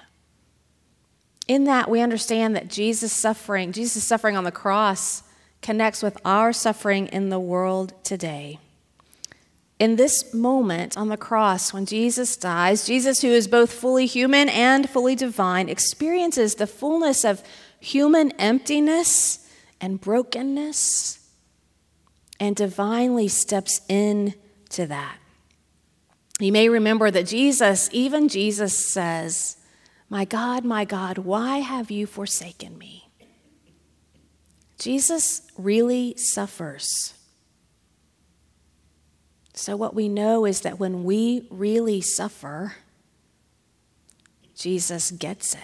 In 1.48 1.64
that, 1.64 1.90
we 1.90 2.00
understand 2.00 2.54
that 2.54 2.68
Jesus' 2.68 3.12
suffering, 3.12 3.72
Jesus' 3.72 4.04
suffering 4.04 4.36
on 4.36 4.44
the 4.44 4.52
cross, 4.52 5.24
connects 5.60 6.02
with 6.02 6.16
our 6.24 6.52
suffering 6.52 7.08
in 7.08 7.28
the 7.28 7.40
world 7.40 7.92
today 8.04 8.58
in 9.82 9.96
this 9.96 10.32
moment 10.32 10.96
on 10.96 11.08
the 11.08 11.16
cross 11.16 11.72
when 11.72 11.86
Jesus 11.86 12.36
dies, 12.36 12.86
Jesus, 12.86 13.20
who 13.20 13.30
is 13.30 13.48
both 13.48 13.72
fully 13.72 14.06
human 14.06 14.48
and 14.48 14.88
fully 14.88 15.16
divine, 15.16 15.68
experiences 15.68 16.54
the 16.54 16.68
fullness 16.68 17.24
of 17.24 17.42
human 17.80 18.30
emptiness 18.38 19.44
and 19.80 20.00
brokenness 20.00 21.18
and 22.38 22.54
divinely 22.54 23.26
steps 23.26 23.80
into 23.88 24.86
that. 24.86 25.18
You 26.38 26.52
may 26.52 26.68
remember 26.68 27.10
that 27.10 27.26
Jesus, 27.26 27.88
even 27.90 28.28
Jesus 28.28 28.78
says, 28.86 29.56
My 30.08 30.24
God, 30.24 30.64
my 30.64 30.84
God, 30.84 31.18
why 31.18 31.58
have 31.58 31.90
you 31.90 32.06
forsaken 32.06 32.78
me? 32.78 33.10
Jesus 34.78 35.42
really 35.58 36.14
suffers 36.16 37.14
so, 39.62 39.76
what 39.76 39.94
we 39.94 40.08
know 40.08 40.44
is 40.44 40.62
that 40.62 40.80
when 40.80 41.04
we 41.04 41.46
really 41.48 42.00
suffer, 42.00 42.74
Jesus 44.56 45.12
gets 45.12 45.54
it. 45.54 45.60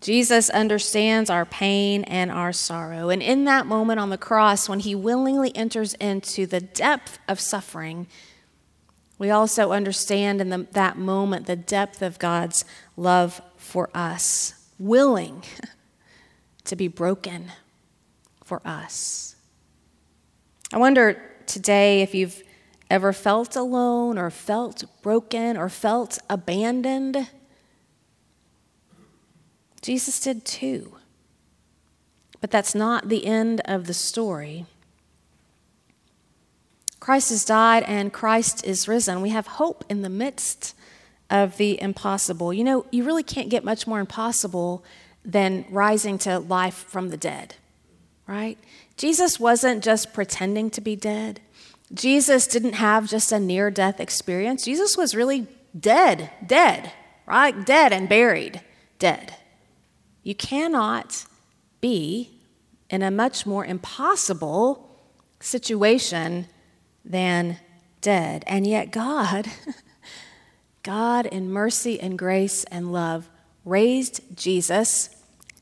Jesus 0.00 0.48
understands 0.48 1.28
our 1.28 1.44
pain 1.44 2.04
and 2.04 2.30
our 2.30 2.52
sorrow. 2.52 3.08
And 3.08 3.20
in 3.20 3.46
that 3.46 3.66
moment 3.66 3.98
on 3.98 4.10
the 4.10 4.16
cross, 4.16 4.68
when 4.68 4.78
he 4.78 4.94
willingly 4.94 5.50
enters 5.56 5.94
into 5.94 6.46
the 6.46 6.60
depth 6.60 7.18
of 7.26 7.40
suffering, 7.40 8.06
we 9.18 9.30
also 9.30 9.72
understand 9.72 10.40
in 10.40 10.50
the, 10.50 10.68
that 10.70 10.96
moment 10.96 11.46
the 11.46 11.56
depth 11.56 12.00
of 12.00 12.20
God's 12.20 12.64
love 12.96 13.42
for 13.56 13.90
us, 13.92 14.54
willing 14.78 15.42
to 16.66 16.76
be 16.76 16.86
broken 16.86 17.50
for 18.44 18.62
us. 18.64 19.34
I 20.72 20.78
wonder 20.78 21.29
today 21.50 22.02
if 22.02 22.14
you've 22.14 22.42
ever 22.90 23.12
felt 23.12 23.56
alone 23.56 24.18
or 24.18 24.30
felt 24.30 24.84
broken 25.02 25.56
or 25.56 25.68
felt 25.68 26.18
abandoned. 26.28 27.28
Jesus 29.82 30.20
did 30.20 30.44
too. 30.44 30.96
But 32.40 32.50
that's 32.50 32.74
not 32.74 33.08
the 33.08 33.26
end 33.26 33.60
of 33.64 33.86
the 33.86 33.94
story. 33.94 34.66
Christ 36.98 37.30
has 37.30 37.44
died 37.44 37.82
and 37.84 38.12
Christ 38.12 38.64
is 38.64 38.88
risen. 38.88 39.20
We 39.20 39.30
have 39.30 39.46
hope 39.46 39.84
in 39.88 40.02
the 40.02 40.08
midst 40.08 40.74
of 41.30 41.56
the 41.56 41.80
impossible. 41.80 42.52
You 42.52 42.64
know, 42.64 42.86
you 42.90 43.04
really 43.04 43.22
can't 43.22 43.48
get 43.48 43.64
much 43.64 43.86
more 43.86 44.00
impossible 44.00 44.84
than 45.24 45.64
rising 45.70 46.18
to 46.18 46.38
life 46.38 46.74
from 46.74 47.10
the 47.10 47.16
dead, 47.16 47.54
right? 48.26 48.58
Jesus 49.00 49.40
wasn't 49.40 49.82
just 49.82 50.12
pretending 50.12 50.68
to 50.68 50.82
be 50.82 50.94
dead. 50.94 51.40
Jesus 51.90 52.46
didn't 52.46 52.74
have 52.74 53.08
just 53.08 53.32
a 53.32 53.40
near 53.40 53.70
death 53.70 53.98
experience. 53.98 54.66
Jesus 54.66 54.94
was 54.94 55.14
really 55.14 55.46
dead, 55.78 56.30
dead, 56.46 56.92
right? 57.24 57.64
Dead 57.64 57.94
and 57.94 58.10
buried, 58.10 58.60
dead. 58.98 59.34
You 60.22 60.34
cannot 60.34 61.24
be 61.80 62.42
in 62.90 63.00
a 63.00 63.10
much 63.10 63.46
more 63.46 63.64
impossible 63.64 65.00
situation 65.40 66.48
than 67.02 67.56
dead. 68.02 68.44
And 68.46 68.66
yet, 68.66 68.90
God, 68.90 69.46
God 70.82 71.24
in 71.24 71.50
mercy 71.50 71.98
and 71.98 72.18
grace 72.18 72.64
and 72.64 72.92
love, 72.92 73.30
raised 73.64 74.20
Jesus 74.36 75.08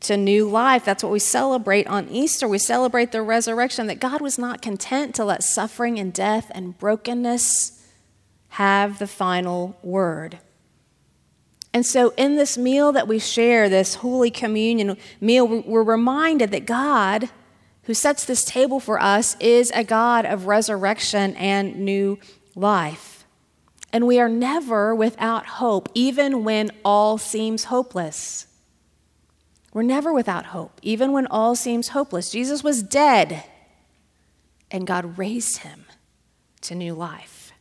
to 0.00 0.16
new 0.16 0.48
life. 0.48 0.84
That's 0.84 1.02
what 1.02 1.12
we 1.12 1.18
celebrate 1.18 1.86
on 1.86 2.08
Easter. 2.08 2.46
We 2.46 2.58
celebrate 2.58 3.12
the 3.12 3.22
resurrection, 3.22 3.86
that 3.88 4.00
God 4.00 4.20
was 4.20 4.38
not 4.38 4.62
content 4.62 5.14
to 5.16 5.24
let 5.24 5.42
suffering 5.42 5.98
and 5.98 6.12
death 6.12 6.50
and 6.54 6.78
brokenness 6.78 7.82
have 8.50 8.98
the 8.98 9.06
final 9.06 9.76
word. 9.82 10.38
And 11.74 11.84
so, 11.84 12.14
in 12.16 12.36
this 12.36 12.56
meal 12.56 12.92
that 12.92 13.06
we 13.06 13.18
share, 13.18 13.68
this 13.68 13.96
Holy 13.96 14.30
Communion 14.30 14.96
meal, 15.20 15.46
we're 15.46 15.82
reminded 15.82 16.50
that 16.50 16.66
God, 16.66 17.28
who 17.82 17.94
sets 17.94 18.24
this 18.24 18.44
table 18.44 18.80
for 18.80 19.00
us, 19.00 19.36
is 19.38 19.70
a 19.74 19.84
God 19.84 20.24
of 20.24 20.46
resurrection 20.46 21.36
and 21.36 21.76
new 21.76 22.18
life. 22.56 23.26
And 23.92 24.06
we 24.06 24.18
are 24.18 24.28
never 24.28 24.94
without 24.94 25.46
hope, 25.46 25.88
even 25.94 26.42
when 26.42 26.70
all 26.84 27.16
seems 27.16 27.64
hopeless. 27.64 28.47
We're 29.72 29.82
never 29.82 30.12
without 30.12 30.46
hope, 30.46 30.80
even 30.82 31.12
when 31.12 31.26
all 31.26 31.54
seems 31.54 31.88
hopeless. 31.88 32.30
Jesus 32.30 32.64
was 32.64 32.82
dead, 32.82 33.44
and 34.70 34.86
God 34.86 35.18
raised 35.18 35.58
him 35.58 35.84
to 36.62 36.74
new 36.74 36.94
life. 36.94 37.52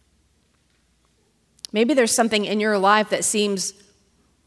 Maybe 1.72 1.94
there's 1.94 2.16
something 2.16 2.46
in 2.46 2.60
your 2.60 2.78
life 2.78 3.10
that 3.10 3.26
seems 3.26 3.74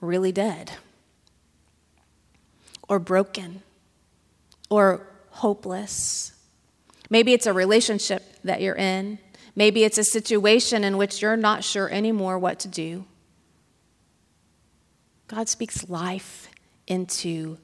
really 0.01 0.33
dead, 0.33 0.73
or 2.89 2.99
broken, 2.99 3.63
or 4.71 5.07
hopeless. 5.29 6.33
Maybe 7.11 7.33
it's 7.33 7.47
a 7.47 7.53
relationship 7.53 8.23
that 8.45 8.63
you're 8.63 8.77
in. 8.77 9.19
Maybe 9.55 9.85
it's 9.85 9.99
a 9.99 10.05
situation 10.05 10.83
in 10.85 10.97
which 10.97 11.21
you're 11.21 11.37
not 11.37 11.63
sure 11.65 11.91
anymore 11.91 12.39
what 12.39 12.59
to 12.61 12.69
do. 12.69 13.05
God 15.29 15.49
speaks 15.49 15.89
life 15.89 16.50
into 16.91 17.57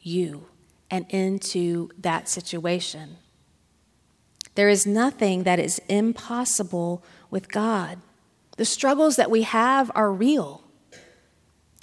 you 0.00 0.46
and 0.90 1.04
into 1.10 1.90
that 1.98 2.28
situation. 2.28 3.16
There 4.54 4.68
is 4.68 4.86
nothing 4.86 5.42
that 5.42 5.58
is 5.58 5.80
impossible 5.88 7.04
with 7.30 7.50
God. 7.50 7.98
The 8.56 8.64
struggles 8.64 9.16
that 9.16 9.30
we 9.30 9.42
have 9.42 9.90
are 9.94 10.12
real. 10.12 10.62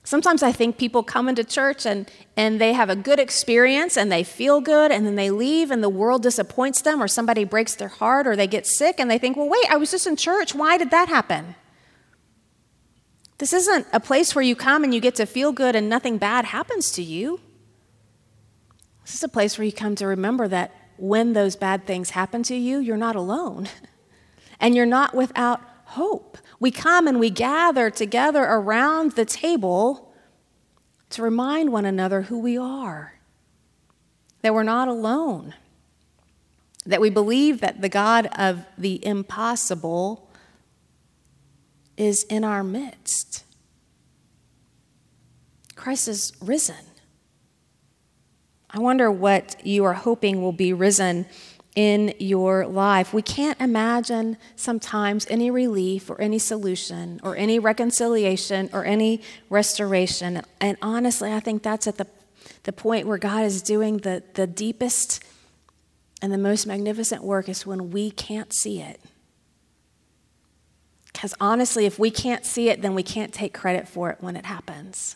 Sometimes 0.03 0.41
I 0.41 0.53
think 0.53 0.77
people 0.77 1.03
come 1.03 1.27
into 1.27 1.43
church 1.43 1.85
and, 1.85 2.09
and 2.37 2.61
they 2.61 2.71
have 2.71 2.89
a 2.89 2.95
good 2.95 3.19
experience 3.19 3.97
and 3.97 4.09
they 4.09 4.23
feel 4.23 4.61
good 4.61 4.89
and 4.89 5.05
then 5.05 5.15
they 5.15 5.29
leave 5.29 5.69
and 5.69 5.83
the 5.83 5.89
world 5.89 6.23
disappoints 6.23 6.81
them 6.81 7.03
or 7.03 7.09
somebody 7.09 7.43
breaks 7.43 7.75
their 7.75 7.89
heart 7.89 8.25
or 8.25 8.35
they 8.35 8.47
get 8.47 8.65
sick 8.65 8.99
and 8.99 9.11
they 9.11 9.17
think, 9.17 9.35
well, 9.35 9.49
wait, 9.49 9.65
I 9.69 9.75
was 9.75 9.91
just 9.91 10.07
in 10.07 10.15
church. 10.15 10.55
Why 10.55 10.77
did 10.77 10.91
that 10.91 11.09
happen? 11.09 11.55
This 13.37 13.53
isn't 13.53 13.85
a 13.93 13.99
place 13.99 14.33
where 14.33 14.43
you 14.43 14.55
come 14.55 14.83
and 14.83 14.93
you 14.93 14.99
get 14.99 15.15
to 15.15 15.25
feel 15.25 15.51
good 15.51 15.75
and 15.75 15.87
nothing 15.87 16.17
bad 16.17 16.45
happens 16.45 16.91
to 16.91 17.03
you. 17.03 17.39
This 19.03 19.15
is 19.15 19.23
a 19.23 19.29
place 19.29 19.57
where 19.57 19.65
you 19.65 19.71
come 19.71 19.95
to 19.95 20.07
remember 20.07 20.47
that 20.47 20.73
when 20.97 21.33
those 21.33 21.55
bad 21.55 21.85
things 21.85 22.11
happen 22.11 22.41
to 22.43 22.55
you, 22.55 22.79
you're 22.79 22.97
not 22.97 23.15
alone 23.15 23.69
and 24.59 24.75
you're 24.75 24.85
not 24.85 25.13
without 25.13 25.61
hope. 25.85 26.37
We 26.59 26.71
come 26.71 27.07
and 27.07 27.19
we 27.19 27.29
gather 27.29 27.89
together 27.89 28.43
around 28.43 29.11
the 29.11 29.25
table 29.25 30.11
to 31.11 31.21
remind 31.21 31.71
one 31.71 31.85
another 31.85 32.23
who 32.23 32.39
we 32.39 32.57
are, 32.57 33.19
that 34.41 34.53
we're 34.53 34.63
not 34.63 34.87
alone, 34.87 35.53
that 36.85 36.99
we 36.99 37.09
believe 37.09 37.61
that 37.61 37.81
the 37.81 37.89
God 37.89 38.27
of 38.37 38.65
the 38.77 39.05
impossible 39.05 40.26
is 41.97 42.23
in 42.23 42.43
our 42.43 42.63
midst. 42.63 43.43
Christ 45.75 46.07
is 46.07 46.33
risen. 46.41 46.75
I 48.69 48.79
wonder 48.79 49.11
what 49.11 49.65
you 49.65 49.85
are 49.85 49.93
hoping 49.93 50.41
will 50.41 50.51
be 50.51 50.73
risen 50.73 51.25
in 51.75 52.13
your 52.17 52.65
life. 52.65 53.13
We 53.13 53.21
can't 53.21 53.59
imagine 53.61 54.37
sometimes 54.55 55.27
any 55.29 55.51
relief 55.51 56.09
or 56.09 56.19
any 56.19 56.39
solution 56.39 57.19
or 57.23 57.35
any 57.35 57.59
reconciliation 57.59 58.69
or 58.73 58.83
any 58.83 59.21
restoration. 59.49 60.41
And 60.59 60.77
honestly, 60.81 61.31
I 61.31 61.39
think 61.39 61.61
that's 61.61 61.87
at 61.87 61.97
the, 61.97 62.07
the 62.63 62.73
point 62.73 63.07
where 63.07 63.19
God 63.19 63.43
is 63.43 63.61
doing 63.61 63.97
the, 63.97 64.23
the 64.33 64.47
deepest 64.47 65.23
and 66.21 66.33
the 66.33 66.37
most 66.37 66.65
magnificent 66.65 67.23
work 67.23 67.47
is 67.47 67.65
when 67.65 67.91
we 67.91 68.09
can't 68.09 68.51
see 68.53 68.81
it. 68.81 68.99
Because 71.17 71.33
honestly, 71.41 71.87
if 71.87 71.97
we 71.97 72.11
can't 72.11 72.45
see 72.45 72.69
it, 72.69 72.83
then 72.83 72.93
we 72.93 73.01
can't 73.01 73.33
take 73.33 73.51
credit 73.51 73.87
for 73.87 74.11
it 74.11 74.19
when 74.21 74.35
it 74.35 74.45
happens. 74.45 75.15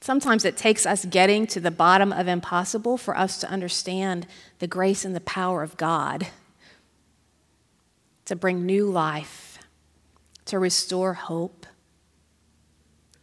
Sometimes 0.00 0.44
it 0.44 0.56
takes 0.56 0.84
us 0.84 1.04
getting 1.04 1.46
to 1.46 1.60
the 1.60 1.70
bottom 1.70 2.12
of 2.12 2.26
impossible 2.26 2.96
for 2.96 3.16
us 3.16 3.38
to 3.38 3.48
understand 3.48 4.26
the 4.58 4.66
grace 4.66 5.04
and 5.04 5.14
the 5.14 5.20
power 5.20 5.62
of 5.62 5.76
God 5.76 6.26
to 8.24 8.34
bring 8.34 8.66
new 8.66 8.86
life, 8.86 9.60
to 10.46 10.58
restore 10.58 11.14
hope, 11.14 11.66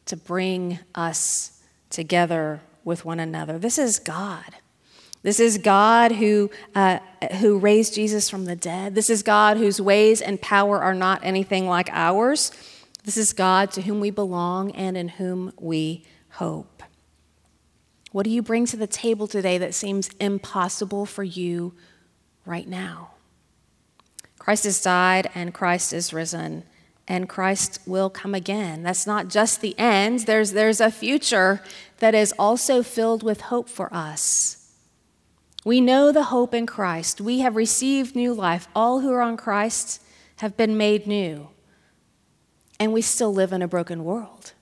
to 0.05 0.15
bring 0.15 0.79
us 0.95 1.61
together 1.89 2.61
with 2.85 3.03
one 3.03 3.19
another. 3.19 3.59
This 3.59 3.77
is 3.77 3.99
God. 3.99 4.55
This 5.23 5.39
is 5.39 5.60
God 5.60 6.13
who, 6.13 6.49
uh, 6.73 6.99
who 7.39 7.60
raised 7.60 7.93
Jesus 7.93 8.29
from 8.29 8.45
the 8.45 8.55
dead. 8.55 8.95
This 8.95 9.10
is 9.10 9.21
God 9.21 9.57
whose 9.57 9.79
ways 9.79 10.21
and 10.21 10.41
power 10.41 10.81
are 10.81 10.95
not 10.95 11.21
anything 11.23 11.67
like 11.67 11.89
ours. 11.91 12.51
This 13.03 13.17
is 13.17 13.34
God 13.34 13.71
to 13.71 13.84
whom 13.84 13.99
we 13.99 14.10
belong 14.10 14.71
and 14.71 14.97
in 14.97 15.10
whom 15.10 15.53
we 15.60 16.05
hope. 16.29 16.84
What 18.12 18.23
do 18.23 18.29
you 18.29 18.41
bring 18.41 18.65
to 18.67 18.77
the 18.77 18.88
table 18.88 19.27
today 19.27 19.57
that 19.60 19.73
seems 19.73 20.10
impossible 20.19 21.05
for 21.05 21.23
you 21.23 21.73
right 22.45 22.67
now? 22.67 23.12
Christ 24.39 24.63
has 24.63 24.81
died 24.81 25.29
and 25.36 25.53
Christ 25.53 25.93
is 25.93 26.12
risen 26.12 26.63
and 27.07 27.29
Christ 27.29 27.79
will 27.86 28.10
come 28.10 28.34
again. 28.34 28.84
That's 28.84 29.05
not 29.05 29.27
just 29.27 29.62
the 29.62 29.77
end, 29.77 30.21
there's, 30.21 30.53
there's 30.53 30.81
a 30.81 30.91
future 30.91 31.62
that 31.99 32.15
is 32.15 32.34
also 32.39 32.81
filled 32.81 33.21
with 33.21 33.41
hope 33.41 33.69
for 33.69 33.93
us. 33.93 34.61
We 35.63 35.80
know 35.80 36.12
the 36.12 36.24
hope 36.26 36.54
in 36.54 36.65
Christ. 36.65 37.21
We 37.21 37.39
have 37.39 37.56
received 37.56 38.15
new 38.15 38.34
life. 38.34 38.67
All 38.76 39.02
who 39.02 39.12
are 39.12 39.21
on 39.21 39.38
Christ 39.38 40.02
have 40.38 40.58
been 40.58 40.76
made 40.78 41.06
new. 41.06 41.50
And 42.80 42.93
we 42.93 43.02
still 43.02 43.34
live 43.34 43.54
in 43.54 43.62
a 43.62 43.67
broken 43.67 44.04
world. 44.04 44.54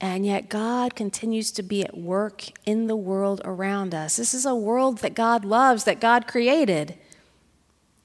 And 0.00 0.24
yet, 0.24 0.48
God 0.48 0.94
continues 0.94 1.50
to 1.52 1.62
be 1.64 1.82
at 1.82 1.98
work 1.98 2.44
in 2.64 2.86
the 2.86 2.94
world 2.94 3.40
around 3.44 3.96
us. 3.96 4.16
This 4.16 4.32
is 4.32 4.46
a 4.46 4.54
world 4.54 4.98
that 4.98 5.14
God 5.14 5.44
loves, 5.44 5.82
that 5.84 6.00
God 6.00 6.28
created. 6.28 6.96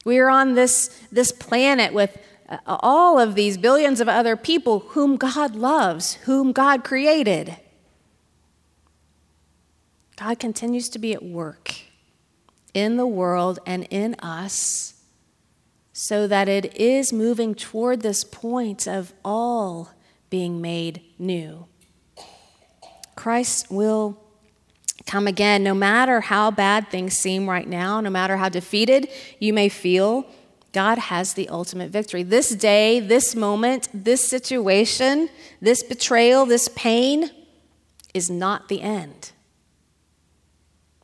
We 0.04 0.18
are 0.18 0.30
on 0.30 0.56
this, 0.56 0.88
this 1.12 1.32
planet 1.32 1.94
with 1.94 2.18
uh, 2.50 2.58
all 2.66 3.20
of 3.20 3.36
these 3.36 3.58
billions 3.60 4.02
of 4.02 4.10
other 4.10 4.36
people 4.36 4.80
whom 4.80 5.18
God 5.18 5.56
loves, 5.56 6.16
whom 6.24 6.52
God 6.52 6.84
created. 6.84 7.58
God 10.16 10.40
continues 10.40 10.90
to 10.90 11.00
be 11.00 11.14
at 11.14 11.24
work 11.24 11.76
in 12.74 12.98
the 12.98 13.08
world 13.08 13.60
and 13.66 13.88
in 13.90 14.16
us 14.16 14.94
so 15.92 16.28
that 16.28 16.50
it 16.50 16.76
is 16.76 17.14
moving 17.14 17.54
toward 17.54 18.02
this 18.02 18.24
point 18.24 18.88
of 18.88 19.14
all 19.24 19.92
being 20.30 20.62
made 20.62 21.02
new. 21.20 21.68
Christ 23.16 23.72
will 23.72 24.20
come 25.06 25.28
again, 25.28 25.64
no 25.64 25.74
matter 25.74 26.22
how 26.22 26.50
bad 26.50 26.90
things 26.90 27.16
seem 27.16 27.50
right 27.50 27.68
now, 27.68 28.02
no 28.02 28.10
matter 28.10 28.38
how 28.38 28.50
defeated 28.50 29.08
you 29.40 29.54
may 29.54 29.70
feel. 29.70 30.26
God 30.72 30.98
has 30.98 31.34
the 31.34 31.50
ultimate 31.50 31.92
victory. 31.92 32.24
This 32.24 32.50
day, 32.50 33.00
this 33.00 33.36
moment, 33.36 33.90
this 33.94 34.28
situation, 34.28 35.30
this 35.62 35.84
betrayal, 35.84 36.48
this 36.48 36.68
pain 36.70 37.30
is 38.16 38.30
not 38.30 38.70
the 38.70 38.82
end. 38.82 39.33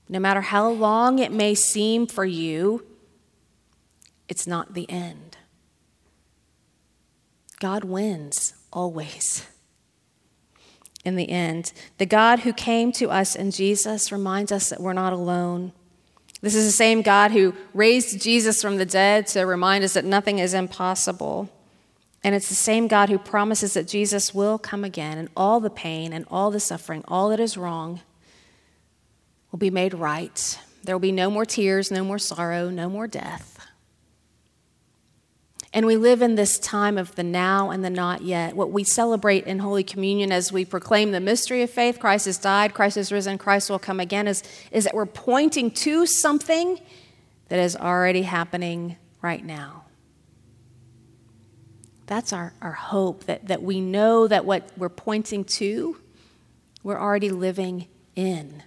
No 0.10 0.20
matter 0.20 0.42
how 0.42 0.68
long 0.68 1.20
it 1.20 1.32
may 1.32 1.54
seem 1.54 2.08
for 2.08 2.26
you, 2.26 2.84
it's 4.28 4.48
not 4.48 4.74
the 4.74 4.90
end. 4.90 5.38
God 7.60 7.84
wins 7.84 8.54
always. 8.74 9.46
In 11.06 11.16
the 11.16 11.30
end, 11.30 11.72
the 11.98 12.06
God 12.06 12.40
who 12.40 12.52
came 12.52 12.92
to 12.94 13.10
us 13.10 13.36
in 13.36 13.52
Jesus 13.52 14.12
reminds 14.12 14.52
us 14.52 14.70
that 14.70 14.82
we're 14.82 14.94
not 14.94 15.14
alone. 15.14 15.72
This 16.42 16.56
is 16.56 16.66
the 16.66 16.72
same 16.72 17.02
God 17.02 17.32
who 17.32 17.54
raised 17.74 18.22
Jesus 18.22 18.62
from 18.62 18.78
the 18.78 18.86
dead 18.86 19.28
to 19.28 19.42
remind 19.44 19.84
us 19.84 19.94
that 19.94 20.06
nothing 20.06 20.40
is 20.40 20.54
impossible. 20.54 21.50
And 22.24 22.36
it's 22.36 22.50
the 22.50 22.56
same 22.56 22.88
God 22.88 23.10
who 23.10 23.18
promises 23.18 23.74
that 23.76 23.88
Jesus 23.88 24.34
will 24.34 24.58
come 24.58 24.84
again, 24.84 25.18
and 25.18 25.30
all 25.38 25.60
the 25.60 25.70
pain 25.70 26.12
and 26.12 26.26
all 26.30 26.52
the 26.52 26.60
suffering, 26.60 27.04
all 27.08 27.30
that 27.30 27.40
is 27.40 27.58
wrong, 27.58 28.02
will 29.52 29.60
be 29.60 29.70
made 29.70 29.94
right. 29.94 30.60
There 30.84 30.96
will 30.96 31.00
be 31.00 31.12
no 31.12 31.30
more 31.30 31.46
tears, 31.46 31.92
no 31.92 32.04
more 32.04 32.20
sorrow, 32.20 32.70
no 32.70 32.90
more 32.90 33.08
death. 33.08 33.60
And 35.72 35.86
we 35.86 35.98
live 35.98 36.24
in 36.24 36.34
this 36.34 36.58
time 36.58 36.98
of 36.98 37.14
the 37.16 37.24
now 37.24 37.70
and 37.70 37.86
the 37.86 37.92
not 37.92 38.22
yet. 38.22 38.56
What 38.56 38.72
we 38.72 38.84
celebrate 38.84 39.46
in 39.46 39.60
Holy 39.60 39.84
Communion 39.84 40.32
as 40.32 40.52
we 40.52 40.66
proclaim 40.66 41.12
the 41.12 41.20
mystery 41.20 41.62
of 41.62 41.70
faith 41.70 42.00
Christ 42.00 42.26
has 42.26 42.40
died, 42.40 42.74
Christ 42.74 42.96
has 42.96 43.12
risen, 43.12 43.38
Christ 43.38 43.70
will 43.70 43.78
come 43.78 44.00
again 44.00 44.28
is, 44.28 44.42
is 44.72 44.86
that 44.86 44.96
we're 44.96 45.06
pointing 45.06 45.70
to 45.72 46.08
something 46.08 46.80
that 47.50 47.60
is 47.60 47.76
already 47.76 48.24
happening 48.24 48.98
right 49.22 49.46
now. 49.46 49.84
That's 52.08 52.34
our, 52.34 52.54
our 52.62 52.72
hope 52.72 53.26
that, 53.26 53.48
that 53.50 53.62
we 53.62 53.80
know 53.80 54.28
that 54.28 54.44
what 54.44 54.72
we're 54.76 54.90
pointing 54.90 55.44
to, 55.46 55.98
we're 56.82 57.00
already 57.00 57.30
living 57.30 57.88
in. 58.16 58.64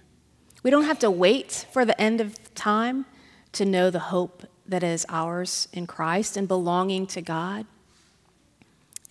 We 0.63 0.71
don't 0.71 0.85
have 0.85 0.99
to 0.99 1.11
wait 1.11 1.67
for 1.71 1.85
the 1.85 1.99
end 2.01 2.21
of 2.21 2.55
time 2.55 3.05
to 3.51 3.65
know 3.65 3.89
the 3.89 3.99
hope 3.99 4.45
that 4.65 4.81
is 4.81 5.05
ours 5.09 5.67
in 5.73 5.85
Christ 5.85 6.37
and 6.37 6.47
belonging 6.47 7.05
to 7.07 7.21
God. 7.21 7.65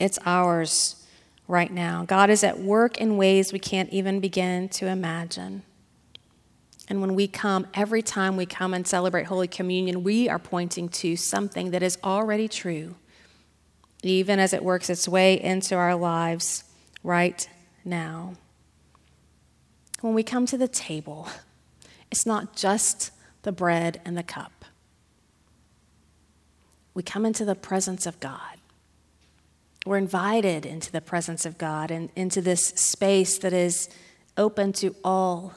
It's 0.01 0.19
ours 0.25 1.07
right 1.47 1.71
now. 1.71 2.05
God 2.07 2.31
is 2.31 2.43
at 2.43 2.59
work 2.59 2.97
in 2.99 3.19
ways 3.19 3.53
we 3.53 3.59
can't 3.59 3.91
even 3.91 4.19
begin 4.19 4.71
to 4.71 4.87
imagine. 4.87 5.63
And 6.89 7.01
when 7.01 7.15
we 7.15 7.29
come, 7.29 7.67
every 7.75 8.03
time 8.03 8.37
we 8.37 8.47
come 8.47 8.75
and 8.75 8.87
celebrate 8.87 9.27
Holy 9.27 9.47
Communion, 9.47 10.03
we 10.03 10.29
are 10.29 10.39
pointing 10.39 10.89
to 10.89 11.17
something 11.17 11.71
that 11.71 11.83
is 11.83 11.99
already 12.03 12.49
true, 12.49 12.97
even 14.03 14.39
as 14.39 14.53
it 14.53 14.65
works 14.65 14.91
its 14.91 15.07
way 15.07 15.41
into 15.41 15.77
our 15.77 15.95
lives 15.95 16.65
right 17.05 17.49
now. 17.85 18.35
When 20.03 20.13
we 20.13 20.23
come 20.23 20.45
to 20.47 20.59
the 20.59 20.69
table, 20.69 21.29
it's 22.11 22.27
not 22.27 22.55
just 22.55 23.11
the 23.43 23.53
bread 23.53 24.01
and 24.05 24.17
the 24.17 24.23
cup 24.23 24.63
we 26.95 27.03
come 27.03 27.25
into 27.25 27.45
the 27.45 27.55
presence 27.55 28.07
of 28.07 28.21
God. 28.21 28.59
We're 29.87 29.99
invited 29.99 30.65
into 30.65 30.93
the 30.93 31.01
presence 31.01 31.45
of 31.45 31.59
God 31.59 31.91
and 31.91 32.11
into 32.15 32.41
this 32.41 32.67
space 32.67 33.39
that 33.39 33.53
is 33.53 33.89
open 34.37 34.73
to 34.75 34.95
all 35.03 35.55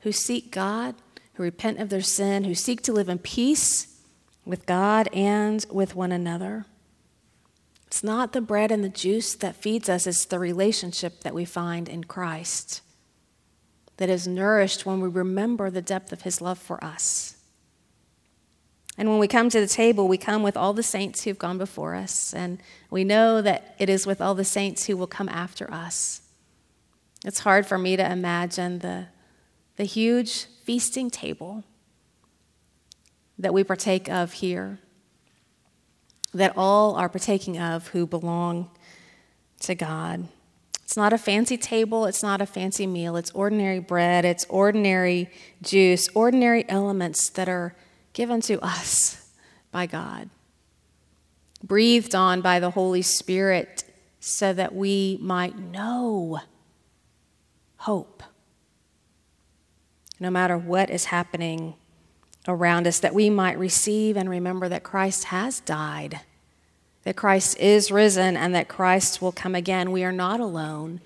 who 0.00 0.12
seek 0.12 0.50
God, 0.50 0.94
who 1.34 1.42
repent 1.42 1.80
of 1.80 1.88
their 1.88 2.02
sin, 2.02 2.44
who 2.44 2.54
seek 2.54 2.82
to 2.82 2.92
live 2.92 3.08
in 3.08 3.18
peace 3.18 3.98
with 4.44 4.66
God 4.66 5.08
and 5.12 5.64
with 5.70 5.96
one 5.96 6.12
another. 6.12 6.66
It's 7.86 8.04
not 8.04 8.32
the 8.32 8.40
bread 8.40 8.70
and 8.70 8.84
the 8.84 8.88
juice 8.88 9.34
that 9.36 9.56
feeds 9.56 9.88
us, 9.88 10.06
it's 10.06 10.24
the 10.24 10.38
relationship 10.38 11.20
that 11.20 11.34
we 11.34 11.44
find 11.44 11.88
in 11.88 12.04
Christ 12.04 12.82
that 13.96 14.10
is 14.10 14.26
nourished 14.26 14.84
when 14.84 15.00
we 15.00 15.08
remember 15.08 15.70
the 15.70 15.82
depth 15.82 16.12
of 16.12 16.22
his 16.22 16.40
love 16.40 16.58
for 16.58 16.82
us. 16.82 17.36
And 18.96 19.08
when 19.08 19.18
we 19.18 19.26
come 19.26 19.48
to 19.50 19.60
the 19.60 19.66
table, 19.66 20.06
we 20.06 20.18
come 20.18 20.42
with 20.42 20.56
all 20.56 20.72
the 20.72 20.82
saints 20.82 21.24
who've 21.24 21.38
gone 21.38 21.58
before 21.58 21.94
us, 21.94 22.32
and 22.32 22.60
we 22.90 23.02
know 23.02 23.42
that 23.42 23.74
it 23.78 23.88
is 23.88 24.06
with 24.06 24.20
all 24.20 24.34
the 24.34 24.44
saints 24.44 24.86
who 24.86 24.96
will 24.96 25.08
come 25.08 25.28
after 25.28 25.70
us. 25.72 26.22
It's 27.24 27.40
hard 27.40 27.66
for 27.66 27.78
me 27.78 27.96
to 27.96 28.08
imagine 28.08 28.80
the, 28.80 29.06
the 29.76 29.84
huge 29.84 30.46
feasting 30.62 31.10
table 31.10 31.64
that 33.38 33.52
we 33.52 33.64
partake 33.64 34.08
of 34.08 34.34
here, 34.34 34.78
that 36.32 36.52
all 36.56 36.94
are 36.94 37.08
partaking 37.08 37.58
of 37.58 37.88
who 37.88 38.06
belong 38.06 38.70
to 39.60 39.74
God. 39.74 40.28
It's 40.84 40.98
not 40.98 41.14
a 41.14 41.18
fancy 41.18 41.56
table, 41.56 42.04
it's 42.04 42.22
not 42.22 42.42
a 42.42 42.46
fancy 42.46 42.86
meal, 42.86 43.16
it's 43.16 43.30
ordinary 43.30 43.78
bread, 43.78 44.26
it's 44.26 44.44
ordinary 44.50 45.30
juice, 45.62 46.08
ordinary 46.14 46.68
elements 46.68 47.30
that 47.30 47.48
are 47.48 47.74
given 48.12 48.42
to 48.42 48.62
us 48.62 49.30
by 49.72 49.86
God, 49.86 50.28
breathed 51.62 52.14
on 52.14 52.42
by 52.42 52.60
the 52.60 52.70
Holy 52.70 53.00
Spirit 53.00 53.84
so 54.20 54.52
that 54.52 54.74
we 54.74 55.18
might 55.22 55.58
know 55.58 56.40
hope. 57.78 58.22
No 60.20 60.28
matter 60.28 60.58
what 60.58 60.90
is 60.90 61.06
happening 61.06 61.76
around 62.46 62.86
us, 62.86 63.00
that 63.00 63.14
we 63.14 63.30
might 63.30 63.58
receive 63.58 64.18
and 64.18 64.28
remember 64.28 64.68
that 64.68 64.82
Christ 64.82 65.24
has 65.24 65.60
died, 65.60 66.20
that 67.04 67.16
Christ 67.16 67.58
is 67.58 67.90
risen, 67.90 68.36
and 68.36 68.54
that 68.54 68.68
Christ 68.68 69.20
will 69.22 69.32
come 69.32 69.54
again. 69.54 69.92
We 69.92 70.04
are 70.04 70.12
not 70.12 70.40
alone. 70.40 71.00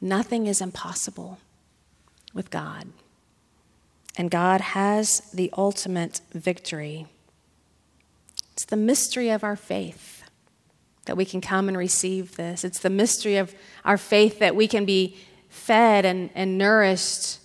Nothing 0.00 0.46
is 0.46 0.60
impossible 0.60 1.38
with 2.32 2.50
God 2.50 2.88
and 4.20 4.30
God 4.30 4.60
has 4.60 5.20
the 5.32 5.50
ultimate 5.56 6.20
victory. 6.32 7.06
It's 8.52 8.66
the 8.66 8.76
mystery 8.76 9.30
of 9.30 9.42
our 9.42 9.56
faith 9.56 10.24
that 11.06 11.16
we 11.16 11.24
can 11.24 11.40
come 11.40 11.68
and 11.68 11.76
receive 11.76 12.36
this. 12.36 12.62
It's 12.62 12.80
the 12.80 12.90
mystery 12.90 13.36
of 13.36 13.54
our 13.82 13.96
faith 13.96 14.38
that 14.38 14.54
we 14.54 14.68
can 14.68 14.84
be 14.84 15.16
fed 15.48 16.04
and, 16.04 16.28
and 16.34 16.58
nourished 16.58 17.38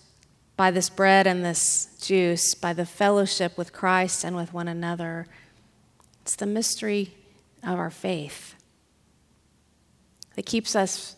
by 0.58 0.70
this 0.70 0.90
bread 0.90 1.28
and 1.28 1.46
this 1.46 1.96
juice, 2.02 2.54
by 2.54 2.74
the 2.74 2.86
fellowship 2.86 3.58
with 3.58 3.72
Christ 3.72 4.24
and 4.24 4.36
with 4.36 4.54
one 4.54 4.68
another. 4.68 5.28
It's 6.26 6.36
the 6.36 6.48
mystery 6.48 7.14
of 7.62 7.78
our 7.78 7.92
faith 7.92 8.56
that 10.36 10.48
keeps 10.48 10.76
us 10.76 11.16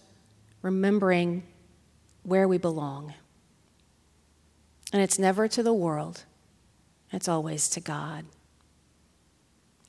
remembering 0.61 1.43
where 2.23 2.45
we 2.45 2.57
belong. 2.57 3.13
And 4.91 5.01
it's 5.01 5.17
never 5.17 5.47
to 5.47 5.63
the 5.63 5.73
world, 5.73 6.25
it's 7.09 7.29
always 7.29 7.69
to 7.69 7.79
God. 7.79 8.25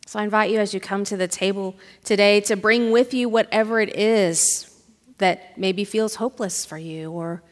So 0.06 0.20
I 0.20 0.22
invite 0.22 0.52
you 0.52 0.60
as 0.60 0.72
you 0.72 0.78
come 0.78 1.02
to 1.06 1.16
the 1.16 1.26
table 1.26 1.74
today 2.04 2.40
to 2.42 2.54
bring 2.54 2.92
with 2.92 3.12
you 3.12 3.28
whatever 3.28 3.80
it 3.80 3.96
is 3.96 4.72
that 5.18 5.58
maybe 5.58 5.82
feels 5.82 6.14
hopeless 6.14 6.64
for 6.64 6.78
you, 6.78 7.10
or 7.10 7.42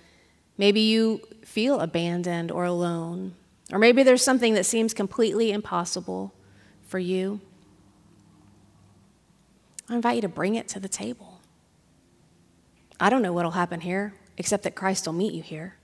maybe 0.57 0.83
you 0.83 1.21
feel 1.45 1.81
abandoned 1.81 2.53
or 2.53 2.65
alone, 2.65 3.35
or 3.73 3.81
maybe 3.81 4.05
there's 4.05 4.23
something 4.23 4.55
that 4.55 4.67
seems 4.67 4.95
completely 4.95 5.51
impossible 5.51 6.33
for 6.87 7.01
you. 7.01 7.41
I 9.89 9.95
invite 9.95 10.17
you 10.17 10.23
to 10.23 10.29
bring 10.29 10.55
it 10.55 10.69
to 10.69 10.81
the 10.81 10.89
table. 10.89 11.41
I 12.99 13.11
don't 13.11 13.23
know 13.23 13.33
what 13.33 13.45
will 13.45 13.53
happen 13.53 13.81
here, 13.81 14.15
except 14.37 14.65
that 14.65 14.75
Christ 14.75 15.07
will 15.07 15.13
meet 15.13 15.33
you 15.33 15.43
here. 15.43 15.77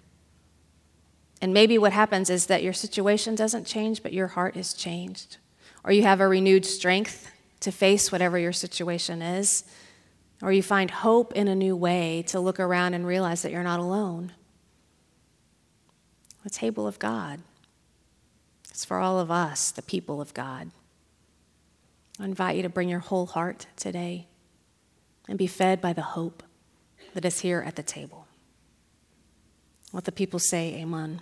And 1.41 1.53
maybe 1.53 1.77
what 1.77 1.93
happens 1.93 2.31
is 2.31 2.47
that 2.47 2.63
your 2.63 2.73
situation 2.73 3.35
doesn't 3.35 3.67
change, 3.67 4.03
but 4.03 4.13
your 4.13 4.29
heart 4.29 4.57
is 4.57 4.75
changed. 4.75 5.39
Or 5.85 5.93
you 5.93 6.03
have 6.03 6.21
a 6.21 6.29
renewed 6.29 6.65
strength 6.65 7.31
to 7.61 7.73
face 7.73 8.13
whatever 8.13 8.39
your 8.39 8.53
situation 8.53 9.23
is. 9.23 9.65
Or 10.41 10.53
you 10.53 10.63
find 10.63 10.91
hope 10.91 11.33
in 11.35 11.49
a 11.49 11.55
new 11.55 11.77
way 11.77 12.23
to 12.29 12.41
look 12.41 12.61
around 12.61 12.95
and 12.95 13.07
realize 13.07 13.43
that 13.43 13.53
you're 13.53 13.63
not 13.63 13.81
alone. 13.81 14.33
The 16.45 16.51
table 16.51 16.87
of 16.87 16.99
God. 16.99 17.41
It's 18.71 18.85
for 18.85 18.99
all 18.99 19.21
of 19.21 19.31
us, 19.31 19.71
the 19.71 19.83
people 19.83 20.21
of 20.21 20.35
God. 20.35 20.71
I 22.21 22.25
invite 22.25 22.57
you 22.57 22.63
to 22.63 22.69
bring 22.69 22.89
your 22.89 23.01
whole 23.01 23.27
heart 23.27 23.67
today 23.77 24.27
and 25.29 25.39
be 25.39 25.47
fed 25.47 25.81
by 25.81 25.93
the 25.93 26.03
hope 26.03 26.43
that 27.15 27.25
is 27.25 27.41
here 27.41 27.63
at 27.67 27.77
the 27.77 27.83
table. 27.83 28.27
Let 29.93 30.05
the 30.05 30.13
people 30.13 30.39
say, 30.39 30.75
Amen. 30.75 31.21